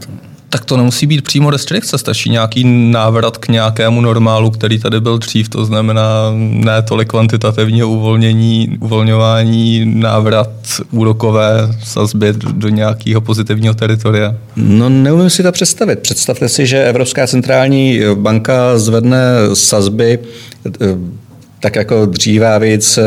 Tak 0.50 0.66
to 0.66 0.78
nemusí 0.78 1.06
být 1.06 1.22
přímo 1.22 1.50
restrikce, 1.50 1.98
stačí 1.98 2.30
nějaký 2.30 2.64
návrat 2.92 3.38
k 3.38 3.48
nějakému 3.48 4.02
normálu, 4.02 4.50
který 4.52 4.80
tady 4.80 5.02
byl 5.02 5.18
dřív, 5.18 5.50
to 5.50 5.66
znamená 5.66 6.32
ne 6.36 6.82
tolik 6.82 7.08
kvantitativního 7.08 7.90
uvolnění, 7.90 8.78
uvolňování, 8.80 9.86
návrat 9.86 10.50
úrokové 10.92 11.76
sazby 11.84 12.34
do 12.52 12.70
nějakého 12.70 13.22
pozitivního 13.22 13.74
teritoria. 13.74 14.36
No 14.56 14.90
neumím 14.90 15.30
si 15.30 15.44
to 15.44 15.52
představit. 15.52 16.00
Představte 16.00 16.50
si, 16.50 16.68
že 16.68 16.86
Evropská 16.86 17.28
centrální 17.28 18.00
banka 18.14 18.80
zvedne 18.80 19.22
sazby 19.54 20.20
eh, 20.66 20.88
tak 21.62 21.76
jako 21.76 22.06
dřívá 22.06 22.58
věc 22.58 23.00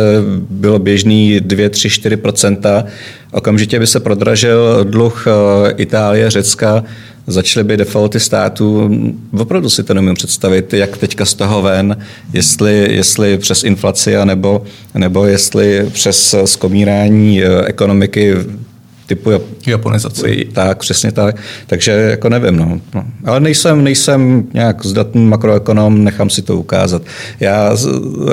bylo 0.50 0.78
běžný 0.78 1.40
2, 1.40 1.68
3, 1.68 1.88
4% 1.88 2.85
Okamžitě 3.33 3.78
by 3.78 3.87
se 3.87 4.00
prodražil 4.00 4.85
dluh 4.85 5.26
eh, 5.26 5.70
Itálie, 5.76 6.31
Řecka, 6.31 6.85
začaly 7.27 7.65
by 7.65 7.77
defaulty 7.77 8.21
států. 8.21 8.91
Opravdu 9.39 9.71
si 9.71 9.83
to 9.83 9.95
nemůžu 9.95 10.15
představit, 10.15 10.73
jak 10.73 10.97
teďka 10.97 11.25
z 11.25 11.35
toho 11.35 11.63
ven, 11.63 11.97
jestli, 12.33 12.95
jestli 12.95 13.39
přes 13.39 13.65
inflaci, 13.65 14.15
nebo, 14.25 14.63
nebo 14.95 15.27
jestli 15.27 15.87
přes 15.93 16.35
skomírání 16.45 17.43
eh, 17.43 17.65
ekonomiky 17.67 18.35
typu 19.07 19.31
japonizace. 19.67 20.29
Tak, 20.53 20.79
přesně 20.79 21.13
tak. 21.13 21.37
Takže 21.67 21.91
jako 21.91 22.29
nevím. 22.29 22.57
No. 22.57 22.81
no. 22.95 23.05
Ale 23.25 23.41
nejsem, 23.41 23.85
nejsem 23.85 24.45
nějak 24.55 24.87
zdatný 24.87 25.27
makroekonom, 25.27 26.05
nechám 26.05 26.31
si 26.31 26.43
to 26.43 26.57
ukázat. 26.57 27.03
Já 27.41 27.77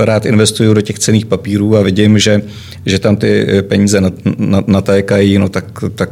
rád 0.03 0.25
investuju 0.25 0.73
do 0.73 0.81
těch 0.81 0.99
cených 0.99 1.25
papírů 1.25 1.77
a 1.77 1.81
vidím, 1.81 2.19
že, 2.19 2.41
že 2.85 2.99
tam 2.99 3.15
ty 3.15 3.47
peníze 3.61 4.01
natékají, 4.67 5.37
no 5.37 5.49
tak, 5.49 5.83
tak 5.95 6.09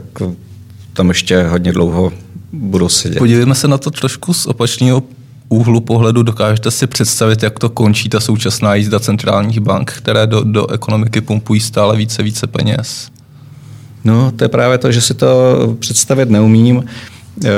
tam 0.93 1.09
ještě 1.09 1.43
hodně 1.43 1.71
dlouho 1.71 2.11
budou 2.57 2.89
sedět. 2.89 3.17
Podívejme 3.17 3.55
se 3.55 3.67
na 3.67 3.77
to 3.77 3.91
trošku 3.91 4.33
z 4.33 4.45
opačného 4.45 5.03
úhlu 5.49 5.81
pohledu. 5.81 6.23
Dokážete 6.23 6.71
si 6.71 6.87
představit, 6.87 7.43
jak 7.43 7.59
to 7.59 7.69
končí 7.69 8.09
ta 8.09 8.19
současná 8.19 8.75
jízda 8.75 8.99
centrálních 8.99 9.59
bank, 9.59 9.91
které 9.91 10.27
do, 10.27 10.43
do 10.43 10.71
ekonomiky 10.71 11.21
pumpují 11.21 11.59
stále 11.59 11.97
více 11.97 12.23
více 12.23 12.47
peněz? 12.47 13.09
No, 14.03 14.31
to 14.31 14.43
je 14.43 14.47
právě 14.47 14.77
to, 14.77 14.91
že 14.91 15.01
si 15.01 15.13
to 15.13 15.27
představit 15.79 16.29
neumím. 16.29 16.83
E, 17.45 17.49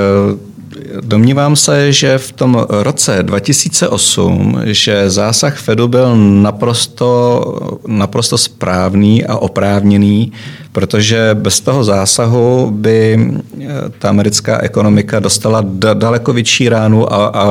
domnívám 1.02 1.56
se, 1.56 1.94
že 1.94 2.18
v 2.18 2.32
tom 2.32 2.66
roce 2.70 3.24
2008, 3.24 4.62
že 4.66 5.10
zásah 5.10 5.58
Fedu 5.58 5.88
byl 5.88 6.18
naprosto, 6.18 7.44
naprosto 7.88 8.38
správný 8.38 9.26
a 9.26 9.36
oprávněný, 9.36 10.32
protože 10.72 11.30
bez 11.34 11.60
toho 11.60 11.84
zásahu 11.84 12.72
by 12.72 13.14
e, 13.14 13.70
ta 14.00 14.10
americká 14.10 14.62
ekonomika 14.62 15.20
dostala 15.20 15.64
daleko 15.94 16.34
větší 16.34 16.70
ránu 16.70 17.14
a, 17.14 17.28
a 17.28 17.48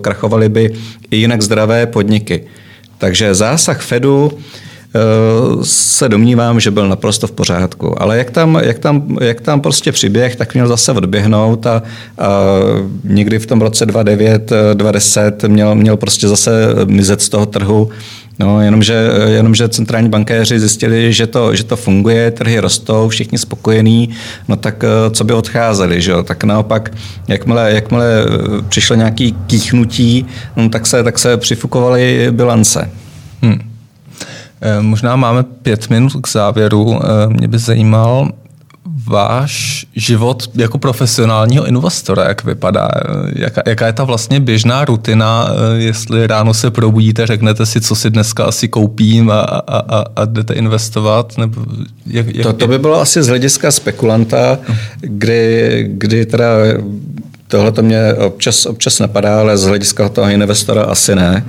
krachovaly 0.00 0.48
by 0.48 0.74
i 1.10 1.16
jinak 1.16 1.42
zdravé 1.42 1.86
podniky. 1.86 2.44
Takže 2.98 3.34
zásah 3.34 3.80
Fedu 3.80 4.32
se 5.62 6.08
domnívám, 6.08 6.60
že 6.60 6.70
byl 6.70 6.88
naprosto 6.88 7.26
v 7.26 7.32
pořádku. 7.32 8.02
Ale 8.02 8.18
jak 8.18 8.30
tam, 8.30 8.60
jak 8.62 8.78
tam, 8.78 9.16
jak 9.20 9.40
tam 9.40 9.60
prostě 9.60 9.92
přiběh, 9.92 10.36
tak 10.36 10.54
měl 10.54 10.68
zase 10.68 10.92
odběhnout 10.92 11.66
a, 11.66 11.82
a 12.18 12.28
někdy 13.04 13.38
v 13.38 13.46
tom 13.46 13.60
roce 13.60 13.86
2009, 13.86 14.52
2010 14.74 15.44
měl, 15.44 15.74
měl 15.74 15.96
prostě 15.96 16.28
zase 16.28 16.74
mizet 16.86 17.22
z 17.22 17.28
toho 17.28 17.46
trhu. 17.46 17.88
No, 18.40 18.62
jenomže, 18.62 19.10
jenomže 19.26 19.68
centrální 19.68 20.08
bankéři 20.08 20.60
zjistili, 20.60 21.12
že 21.12 21.26
to, 21.26 21.54
že 21.54 21.64
to 21.64 21.76
funguje, 21.76 22.30
trhy 22.30 22.58
rostou, 22.60 23.08
všichni 23.08 23.38
spokojení, 23.38 24.08
no 24.48 24.56
tak 24.56 24.84
eh, 24.84 25.10
co 25.10 25.24
by 25.24 25.32
odcházeli, 25.32 26.02
že 26.02 26.10
jo? 26.10 26.22
Tak 26.22 26.44
naopak, 26.44 26.92
jakmile, 27.28 27.72
jakmile 27.74 28.24
přišlo 28.68 28.96
nějaké 28.96 29.30
kýchnutí, 29.46 30.26
no, 30.56 30.68
tak, 30.68 30.86
se, 30.86 31.02
tak 31.04 31.18
se 31.18 31.36
přifukovaly 31.36 32.28
bilance. 32.30 32.90
Hmm. 33.42 33.67
Eh, 34.60 34.82
možná 34.82 35.16
máme 35.16 35.42
pět 35.42 35.90
minut 35.90 36.12
k 36.22 36.28
závěru. 36.28 37.00
Eh, 37.02 37.26
mě 37.26 37.48
by 37.48 37.58
zajímal 37.58 38.28
váš 39.06 39.86
život 39.96 40.50
jako 40.54 40.78
profesionálního 40.78 41.66
investora, 41.66 42.24
jak 42.28 42.44
vypadá? 42.44 42.90
Jaká, 43.36 43.62
jaká 43.66 43.86
je 43.86 43.92
ta 43.92 44.04
vlastně 44.04 44.40
běžná 44.40 44.84
rutina, 44.84 45.48
jestli 45.76 46.26
ráno 46.26 46.54
se 46.54 46.70
probudíte, 46.70 47.26
řeknete 47.26 47.66
si, 47.66 47.80
co 47.80 47.94
si 47.94 48.10
dneska 48.10 48.44
asi 48.44 48.68
koupím 48.68 49.30
a, 49.30 49.40
a, 49.40 49.78
a, 49.78 50.04
a 50.16 50.24
jdete 50.24 50.54
investovat? 50.54 51.38
Nebo 51.38 51.64
jak, 52.06 52.26
jak, 52.26 52.42
to, 52.42 52.52
to 52.52 52.66
by 52.66 52.78
bylo 52.78 53.00
asi 53.00 53.22
z 53.22 53.28
hlediska 53.28 53.70
spekulanta, 53.70 54.58
kdy, 55.00 55.84
kdy 55.92 56.26
teda 56.26 56.48
tohle 57.48 57.72
to 57.72 57.82
mě 57.82 58.14
občas, 58.14 58.66
občas 58.66 58.98
napadá, 58.98 59.40
ale 59.40 59.58
z 59.58 59.64
hlediska 59.64 60.08
toho 60.08 60.30
investora 60.30 60.82
asi 60.82 61.14
ne. 61.14 61.44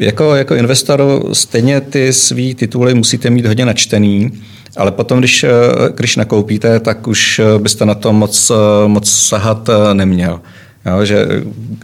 Jako, 0.00 0.34
jako 0.34 0.54
investor 0.54 1.22
stejně 1.32 1.80
ty 1.80 2.12
svý 2.12 2.54
tituly 2.54 2.94
musíte 2.94 3.30
mít 3.30 3.46
hodně 3.46 3.66
načtený, 3.66 4.30
ale 4.76 4.90
potom, 4.90 5.18
když, 5.18 5.44
eh, 5.44 5.48
když 5.94 6.16
nakoupíte, 6.16 6.80
tak 6.80 7.06
už 7.06 7.38
eh, 7.38 7.58
byste 7.58 7.86
na 7.86 7.94
to 7.94 8.12
moc, 8.12 8.50
eh, 8.50 8.88
moc 8.88 9.10
sahat 9.10 9.70
neměl. 9.92 10.40
Jo, 10.86 11.04
že 11.04 11.26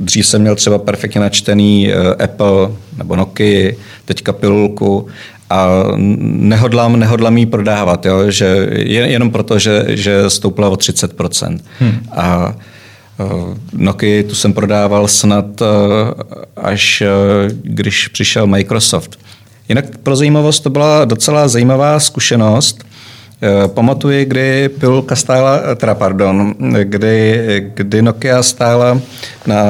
dřív 0.00 0.26
jsem 0.26 0.40
měl 0.40 0.54
třeba 0.56 0.78
perfektně 0.78 1.20
načtený 1.20 1.92
Apple 2.24 2.70
nebo 2.98 3.16
Nokia, 3.16 3.72
teďka 4.04 4.32
pilulku 4.32 5.06
a 5.50 5.84
nehodlám, 5.96 6.98
nehodlám 6.98 7.36
jí 7.36 7.46
prodávat, 7.46 8.06
jo, 8.06 8.30
že 8.30 8.68
jenom 8.86 9.30
proto, 9.30 9.58
že, 9.58 9.84
že 9.88 10.30
stoupla 10.30 10.68
o 10.68 10.74
30%. 10.74 11.58
Hmm. 11.78 12.00
A 12.16 12.54
Nokia 13.72 14.22
tu 14.22 14.34
jsem 14.34 14.52
prodával 14.52 15.08
snad 15.08 15.62
až 16.56 17.02
když 17.62 18.08
přišel 18.08 18.46
Microsoft. 18.46 19.18
Jinak 19.68 19.98
pro 19.98 20.16
zajímavost 20.16 20.60
to 20.60 20.70
byla 20.70 21.04
docela 21.04 21.48
zajímavá 21.48 22.00
zkušenost. 22.00 22.84
Eh, 23.42 23.68
pamatuji, 23.68 24.24
kdy 24.24 24.68
pilulka 24.68 25.16
stála, 25.16 25.60
eh, 25.72 25.74
teda 25.74 25.94
pardon, 25.94 26.54
kdy, 26.82 27.72
kdy 27.74 28.02
Nokia 28.02 28.42
stála 28.42 29.00
na, 29.46 29.62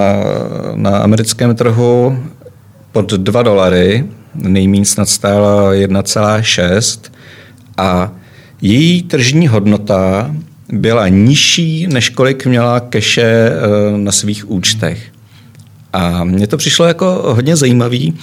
na 0.74 0.98
americkém 0.98 1.56
trhu 1.56 2.18
pod 2.92 3.12
2 3.12 3.42
dolary, 3.42 4.04
nejméně 4.34 4.84
snad 4.84 5.08
stála 5.08 5.74
1,6 5.74 7.12
a 7.76 8.12
její 8.62 9.02
tržní 9.02 9.48
hodnota 9.48 10.30
byla 10.72 11.08
nižší, 11.08 11.86
než 11.86 12.08
kolik 12.08 12.46
měla 12.46 12.80
keše 12.80 13.22
eh, 13.22 13.98
na 13.98 14.12
svých 14.12 14.50
účtech. 14.50 15.02
A 15.92 16.24
mně 16.24 16.46
to 16.46 16.56
přišlo 16.56 16.86
jako 16.86 17.22
hodně 17.34 17.56
zajímavý, 17.56 18.18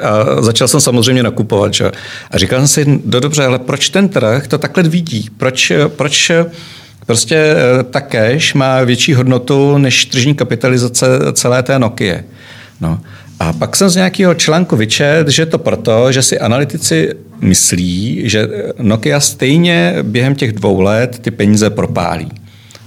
a 0.00 0.42
začal 0.42 0.68
jsem 0.68 0.80
samozřejmě 0.80 1.22
nakupovat. 1.22 1.74
Že? 1.74 1.90
A 2.30 2.38
říkal 2.38 2.58
jsem 2.58 2.68
si, 2.68 3.00
no 3.04 3.20
dobře, 3.20 3.44
ale 3.44 3.58
proč 3.58 3.88
ten 3.88 4.08
trh 4.08 4.46
to 4.46 4.58
takhle 4.58 4.82
vidí? 4.82 5.28
Proč, 5.36 5.72
proč 5.88 6.30
prostě 7.06 7.36
eh, 7.36 7.82
ta 7.82 8.00
cash 8.00 8.54
má 8.54 8.82
větší 8.82 9.14
hodnotu 9.14 9.78
než 9.78 10.04
tržní 10.04 10.34
kapitalizace 10.34 11.06
celé 11.32 11.62
té 11.62 11.78
Nokia? 11.78 12.20
No. 12.80 13.00
A 13.40 13.52
pak 13.52 13.76
jsem 13.76 13.88
z 13.88 13.96
nějakého 13.96 14.34
článku 14.34 14.76
vyčet, 14.76 15.28
že 15.28 15.46
to 15.46 15.58
proto, 15.58 16.12
že 16.12 16.22
si 16.22 16.38
analytici 16.38 17.10
myslí, 17.40 18.22
že 18.24 18.48
Nokia 18.78 19.20
stejně 19.20 19.96
během 20.02 20.34
těch 20.34 20.52
dvou 20.52 20.80
let 20.80 21.18
ty 21.18 21.30
peníze 21.30 21.70
propálí. 21.70 22.32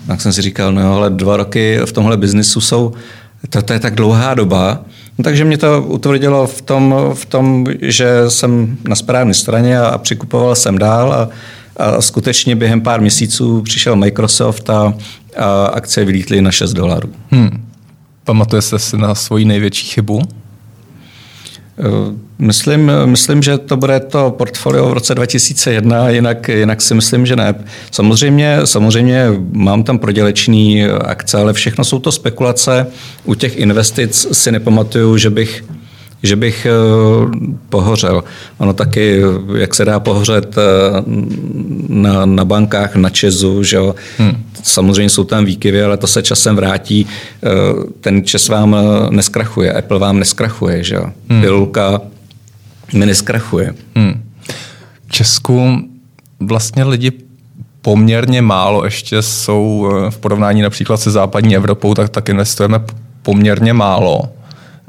Tak 0.08 0.22
jsem 0.22 0.34
si 0.34 0.42
říkal, 0.42 0.74
no 0.74 0.94
ale 0.94 1.10
dva 1.10 1.38
roky 1.38 1.80
v 1.86 1.92
tomhle 1.92 2.18
biznisu 2.18 2.62
jsou, 2.62 2.94
to, 3.50 3.62
to 3.62 3.74
je 3.74 3.80
tak 3.80 3.96
dlouhá 3.96 4.34
doba, 4.34 4.86
No, 5.18 5.24
takže 5.24 5.46
mě 5.46 5.58
to 5.58 5.82
utvrdilo 5.82 6.48
v 6.48 6.62
tom, 6.62 6.96
v 7.14 7.26
tom, 7.26 7.66
že 7.82 8.10
jsem 8.28 8.78
na 8.88 8.96
správné 8.96 9.34
straně 9.34 9.80
a, 9.80 9.88
a 9.88 9.98
přikupoval 9.98 10.56
jsem 10.56 10.78
dál 10.78 11.14
a, 11.14 11.30
a 11.78 12.02
skutečně 12.02 12.56
během 12.56 12.82
pár 12.82 13.02
měsíců 13.02 13.62
přišel 13.62 13.96
Microsoft 13.96 14.70
a, 14.70 14.94
a 15.38 15.66
akcie 15.66 16.06
vylítly 16.06 16.42
na 16.42 16.52
6 16.52 16.74
dolarů. 16.74 17.10
Hmm. 17.32 17.67
Pamatujete 18.28 18.80
si 18.80 18.98
na 18.98 19.16
svoji 19.16 19.46
největší 19.46 19.88
chybu? 19.88 20.22
Eh, 21.80 21.84
myslím, 22.40 22.92
myslím, 23.06 23.42
že 23.42 23.58
to 23.58 23.78
bude 23.78 24.00
to 24.00 24.32
portfolio 24.32 24.90
v 24.90 24.94
roce 24.94 25.16
2001, 25.16 26.10
jinak, 26.10 26.48
jinak 26.48 26.82
si 26.82 26.94
myslím, 26.94 27.26
že 27.26 27.36
ne. 27.36 27.56
Samozřejmě, 27.92 28.60
samozřejmě 28.66 29.28
mám 29.52 29.84
tam 29.84 30.00
prodělečný 30.00 30.86
akce, 30.86 31.38
ale 31.38 31.54
všechno 31.54 31.84
jsou 31.84 32.00
to 32.00 32.12
spekulace. 32.12 32.88
U 33.24 33.36
těch 33.36 33.58
investic 33.58 34.28
si 34.32 34.52
nepamatuju, 34.52 35.18
že 35.18 35.30
bych 35.30 35.64
že 36.24 36.36
bych 36.36 36.66
eh, 36.66 36.72
pohořel. 37.70 38.24
Ono 38.58 38.74
taky, 38.74 39.22
jak 39.56 39.76
se 39.76 39.86
dá 39.86 40.00
pohořet 40.00 40.56
eh, 40.58 40.62
na, 41.88 42.26
na 42.26 42.46
bankách, 42.46 42.96
na 42.96 43.10
Česu, 43.10 43.64
že 43.64 43.78
jo. 43.78 43.96
Hmm. 44.18 44.44
Samozřejmě 44.64 45.10
jsou 45.10 45.24
tam 45.24 45.46
výkyvy, 45.46 45.84
ale 45.84 45.98
to 45.98 46.08
se 46.08 46.24
časem 46.24 46.56
vrátí. 46.56 47.08
Eh, 47.44 47.50
ten 48.02 48.24
Čes 48.24 48.50
vám 48.50 48.76
neskrachuje, 49.10 49.74
Apple 49.74 50.00
vám 50.00 50.20
neskrachuje, 50.20 50.84
že 50.84 50.96
jo. 50.96 51.06
Hmm. 51.30 51.42
Pilulka 51.42 52.02
mi 52.94 53.06
neskrachuje. 53.06 53.74
Hmm. 53.96 54.24
V 55.08 55.12
Česku 55.12 55.78
vlastně 56.40 56.84
lidi 56.84 57.12
poměrně 57.82 58.42
málo 58.42 58.86
ještě 58.86 59.22
jsou 59.22 59.92
v 60.10 60.18
porovnání 60.18 60.62
například 60.62 60.98
se 60.98 61.12
západní 61.12 61.56
Evropou, 61.56 61.94
tak, 61.94 62.10
tak 62.10 62.30
investujeme 62.30 62.80
poměrně 63.22 63.74
málo. 63.74 64.30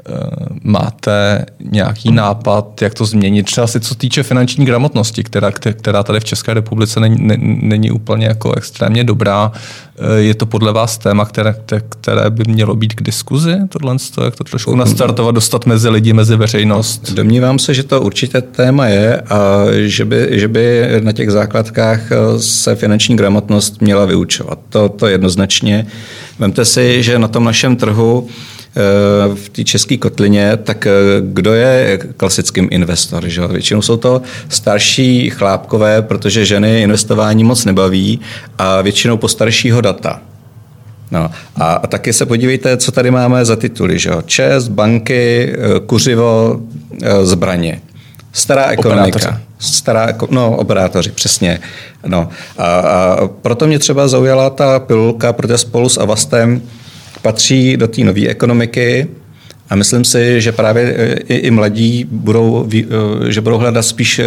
Eh, 0.09 0.29
máte 0.63 1.45
nějaký 1.71 2.11
nápad, 2.11 2.81
jak 2.81 2.93
to 2.93 3.05
změnit, 3.05 3.43
třeba 3.43 3.67
si 3.67 3.79
co 3.79 3.95
týče 3.95 4.23
finanční 4.23 4.65
gramotnosti, 4.65 5.23
která, 5.23 5.51
která 5.51 6.03
tady 6.03 6.19
v 6.19 6.23
České 6.23 6.53
republice 6.53 6.99
není, 6.99 7.17
není 7.61 7.91
úplně 7.91 8.25
jako 8.25 8.53
extrémně 8.53 9.03
dobrá. 9.03 9.51
Eh, 9.97 10.19
je 10.19 10.33
to 10.33 10.45
podle 10.45 10.73
vás 10.73 10.97
téma, 10.97 11.25
které, 11.25 11.55
které 11.89 12.29
by 12.29 12.43
mělo 12.47 12.75
být 12.75 12.93
k 12.93 13.01
diskuzi? 13.01 13.55
Tohle, 13.69 13.95
jak 14.23 14.35
to 14.35 14.43
trošku 14.43 14.75
nastartovat, 14.75 15.35
dostat 15.35 15.65
mezi 15.65 15.89
lidi, 15.89 16.13
mezi 16.13 16.35
veřejnost? 16.35 17.11
Domnívám 17.11 17.59
se, 17.59 17.73
že 17.73 17.83
to 17.83 18.01
určitě 18.01 18.41
téma 18.41 18.87
je 18.87 19.21
a 19.21 19.65
že 19.85 20.05
by, 20.05 20.27
že 20.31 20.47
by 20.47 20.87
na 20.99 21.11
těch 21.11 21.31
základkách 21.31 22.11
eh, 22.11 22.39
se 22.39 22.75
finanční 22.75 23.15
gramotnost 23.15 23.81
měla 23.81 24.05
vyučovat. 24.05 24.59
To, 24.69 24.89
to 24.89 25.07
jednoznačně. 25.07 25.87
Vemte 26.39 26.65
si, 26.65 27.03
že 27.03 27.19
na 27.19 27.27
tom 27.27 27.43
našem 27.43 27.75
trhu 27.75 28.27
v 29.35 29.49
té 29.49 29.63
české 29.63 29.97
kotlině, 29.97 30.57
tak 30.57 30.87
eh, 30.87 30.91
kdo 31.21 31.53
je 31.53 31.99
klasickým 32.17 32.67
investor? 32.71 33.27
Že? 33.27 33.47
Většinou 33.47 33.81
jsou 33.81 33.97
to 33.97 34.21
starší 34.49 35.29
chlápkové, 35.29 36.01
protože 36.01 36.45
ženy 36.45 36.81
investování 36.81 37.43
moc 37.43 37.65
nebaví 37.65 38.19
a 38.57 38.81
většinou 38.81 39.17
po 39.17 39.27
staršího 39.27 39.81
data. 39.81 40.21
No. 41.11 41.31
A, 41.55 41.73
a 41.73 41.87
taky 41.87 42.13
se 42.13 42.25
podívejte, 42.25 42.77
co 42.77 42.91
tady 42.91 43.11
máme 43.11 43.45
za 43.45 43.55
tituly. 43.55 43.99
Že? 43.99 44.11
Čes, 44.25 44.67
banky, 44.67 45.53
eh, 45.53 45.79
kuřivo, 45.85 46.61
zbraně. 47.23 47.81
Stará 48.33 48.65
ekonomika. 48.65 49.17
Operátoři. 49.17 49.43
Stará, 49.59 50.07
no, 50.29 50.57
operátoři, 50.57 51.11
přesně. 51.11 51.59
No. 52.07 52.29
A, 52.57 52.65
a 52.65 53.27
proto 53.41 53.67
mě 53.67 53.79
třeba 53.79 54.07
zaujala 54.07 54.49
ta 54.49 54.79
pilulka, 54.79 55.33
protože 55.33 55.57
spolu 55.57 55.89
s 55.89 55.97
Avastem 55.97 56.61
patří 57.21 57.77
do 57.77 57.87
té 57.87 58.01
nové 58.01 58.27
ekonomiky 58.27 59.07
a 59.69 59.75
myslím 59.75 60.05
si, 60.05 60.41
že 60.41 60.51
právě 60.51 60.83
e, 60.83 61.13
i, 61.13 61.35
i 61.35 61.51
mladí 61.51 62.05
budou, 62.11 62.69
e, 62.73 63.31
že 63.31 63.41
budou 63.41 63.57
hledat 63.57 63.83
spíš 63.83 64.19
e, 64.19 64.25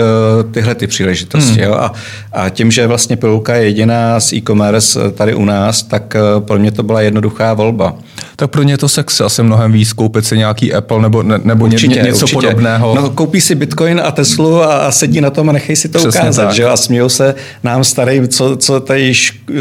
tyhle 0.51 0.75
ty 0.75 0.87
příležitosti. 0.87 1.61
Hmm. 1.61 1.63
Jo? 1.63 1.75
A, 1.75 1.93
a 2.33 2.49
tím, 2.49 2.71
že 2.71 2.87
vlastně 2.87 3.17
Pilulka 3.17 3.55
je 3.55 3.65
jediná 3.65 4.21
z 4.21 4.33
e-commerce 4.33 5.11
tady 5.11 5.35
u 5.35 5.45
nás, 5.45 5.83
tak 5.83 6.17
pro 6.39 6.59
mě 6.59 6.71
to 6.71 6.83
byla 6.83 7.01
jednoduchá 7.01 7.55
volba. 7.55 7.97
Tak 8.37 8.51
pro 8.51 8.63
ně 8.63 8.73
je 8.73 8.79
to 8.79 8.89
sex 8.89 9.21
asi 9.21 9.43
mnohem 9.43 9.73
víc 9.73 9.93
koupit 9.93 10.27
si 10.27 10.37
nějaký 10.37 10.75
Apple 10.75 11.03
nebo, 11.03 11.23
ne, 11.23 11.41
nebo 11.45 11.65
určitě, 11.65 11.95
ně, 11.95 12.03
něco 12.03 12.25
určitě. 12.25 12.35
podobného. 12.35 12.95
No, 12.95 13.11
koupí 13.11 13.41
si 13.41 13.55
Bitcoin 13.55 14.01
a 14.05 14.11
Teslu 14.11 14.63
a, 14.63 14.77
a 14.77 14.91
sedí 14.91 15.21
na 15.21 15.31
tom 15.31 15.49
a 15.49 15.53
nechej 15.53 15.77
si 15.77 15.89
to 15.89 15.99
Přesně 15.99 16.21
ukázat. 16.21 16.53
Že? 16.53 16.65
A 16.65 16.77
smějou 16.77 17.09
se 17.09 17.35
nám 17.63 17.85
starým, 17.85 18.29
co, 18.29 18.57
co, 18.57 18.81
tady, 18.81 19.13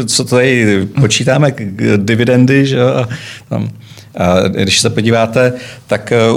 co 0.06 0.24
tady 0.24 0.86
počítáme, 1.00 1.54
dividendy. 1.96 2.66
Že? 2.66 2.82
A 2.82 3.08
tam. 3.48 3.68
A 4.16 4.48
když 4.48 4.80
se 4.80 4.90
podíváte, 4.90 5.52
tak 5.86 6.12
eh, 6.12 6.32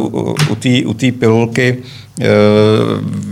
u 0.85 0.93
té 0.93 1.11
pilulky 1.11 1.77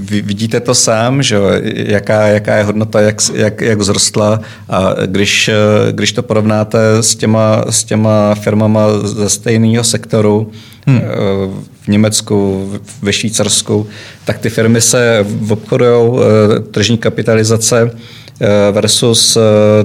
vidíte 0.08 0.60
to 0.60 0.76
sám, 0.76 1.24
že 1.24 1.38
jaká, 1.76 2.28
jaká 2.28 2.56
je 2.56 2.63
hodnota, 2.63 3.02
jak, 3.02 3.15
jak, 3.34 3.62
jak 3.62 3.80
vzrostla? 3.80 4.39
A 4.69 4.93
když, 5.06 5.48
eh, 5.48 5.92
když 5.92 6.12
to 6.12 6.23
porovnáte 6.23 6.79
s 7.04 7.15
těma, 7.15 7.65
s 7.69 7.84
těma 7.84 8.36
firmama 8.36 8.88
ze 9.04 9.29
stejného 9.29 9.84
sektoru, 9.84 10.52
hmm. 10.88 11.02
v 11.81 11.88
Německu, 11.88 12.69
ve 13.02 13.13
Švýcarsku, 13.13 13.88
tak 14.25 14.38
ty 14.40 14.50
firmy 14.50 14.81
se 14.81 15.25
obchodují 15.50 16.19
tržní 16.71 16.98
kapitalizace 16.98 17.92
versus 18.71 19.38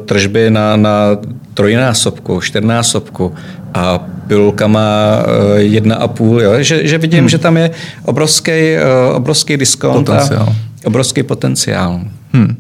tržby 0.07 0.51
na, 0.51 0.77
na 0.77 1.19
trojnásobku, 1.55 2.41
čtyřnásobku 2.41 3.35
a 3.75 3.99
pilulka 4.27 4.67
má 4.67 5.23
eh, 5.23 5.61
jedna 5.61 5.97
a 5.97 6.09
půl, 6.09 6.43
jo? 6.43 6.53
Že, 6.59 6.89
že 6.89 6.99
vidím, 6.99 7.21
hmm. 7.21 7.29
že 7.29 7.39
tam 7.39 7.57
je 7.57 7.71
obrovský, 8.05 8.51
eh, 8.53 8.83
obrovský 9.15 9.57
diskont 9.57 10.07
potenciál. 10.07 10.43
a 10.43 10.87
obrovský 10.87 11.23
potenciál. 11.23 12.01
Hmm. 12.33 12.57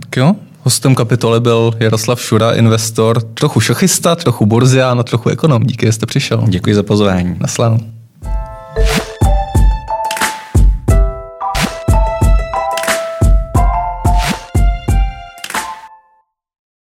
Tak 0.00 0.16
jo, 0.16 0.34
Hostem 0.64 0.94
kapitoly 0.94 1.40
byl 1.40 1.72
Jaroslav 1.80 2.20
Šura, 2.20 2.52
investor, 2.52 3.22
trochu 3.22 3.60
šachista, 3.60 4.16
trochu 4.16 4.46
burzián 4.46 5.00
a 5.00 5.02
trochu 5.02 5.28
ekonom. 5.28 5.62
Díky, 5.62 5.86
že 5.86 5.92
jste 5.92 6.06
přišel. 6.06 6.44
Děkuji 6.48 6.74
za 6.74 6.82
pozvání. 6.82 7.36
Naslanu. 7.40 7.78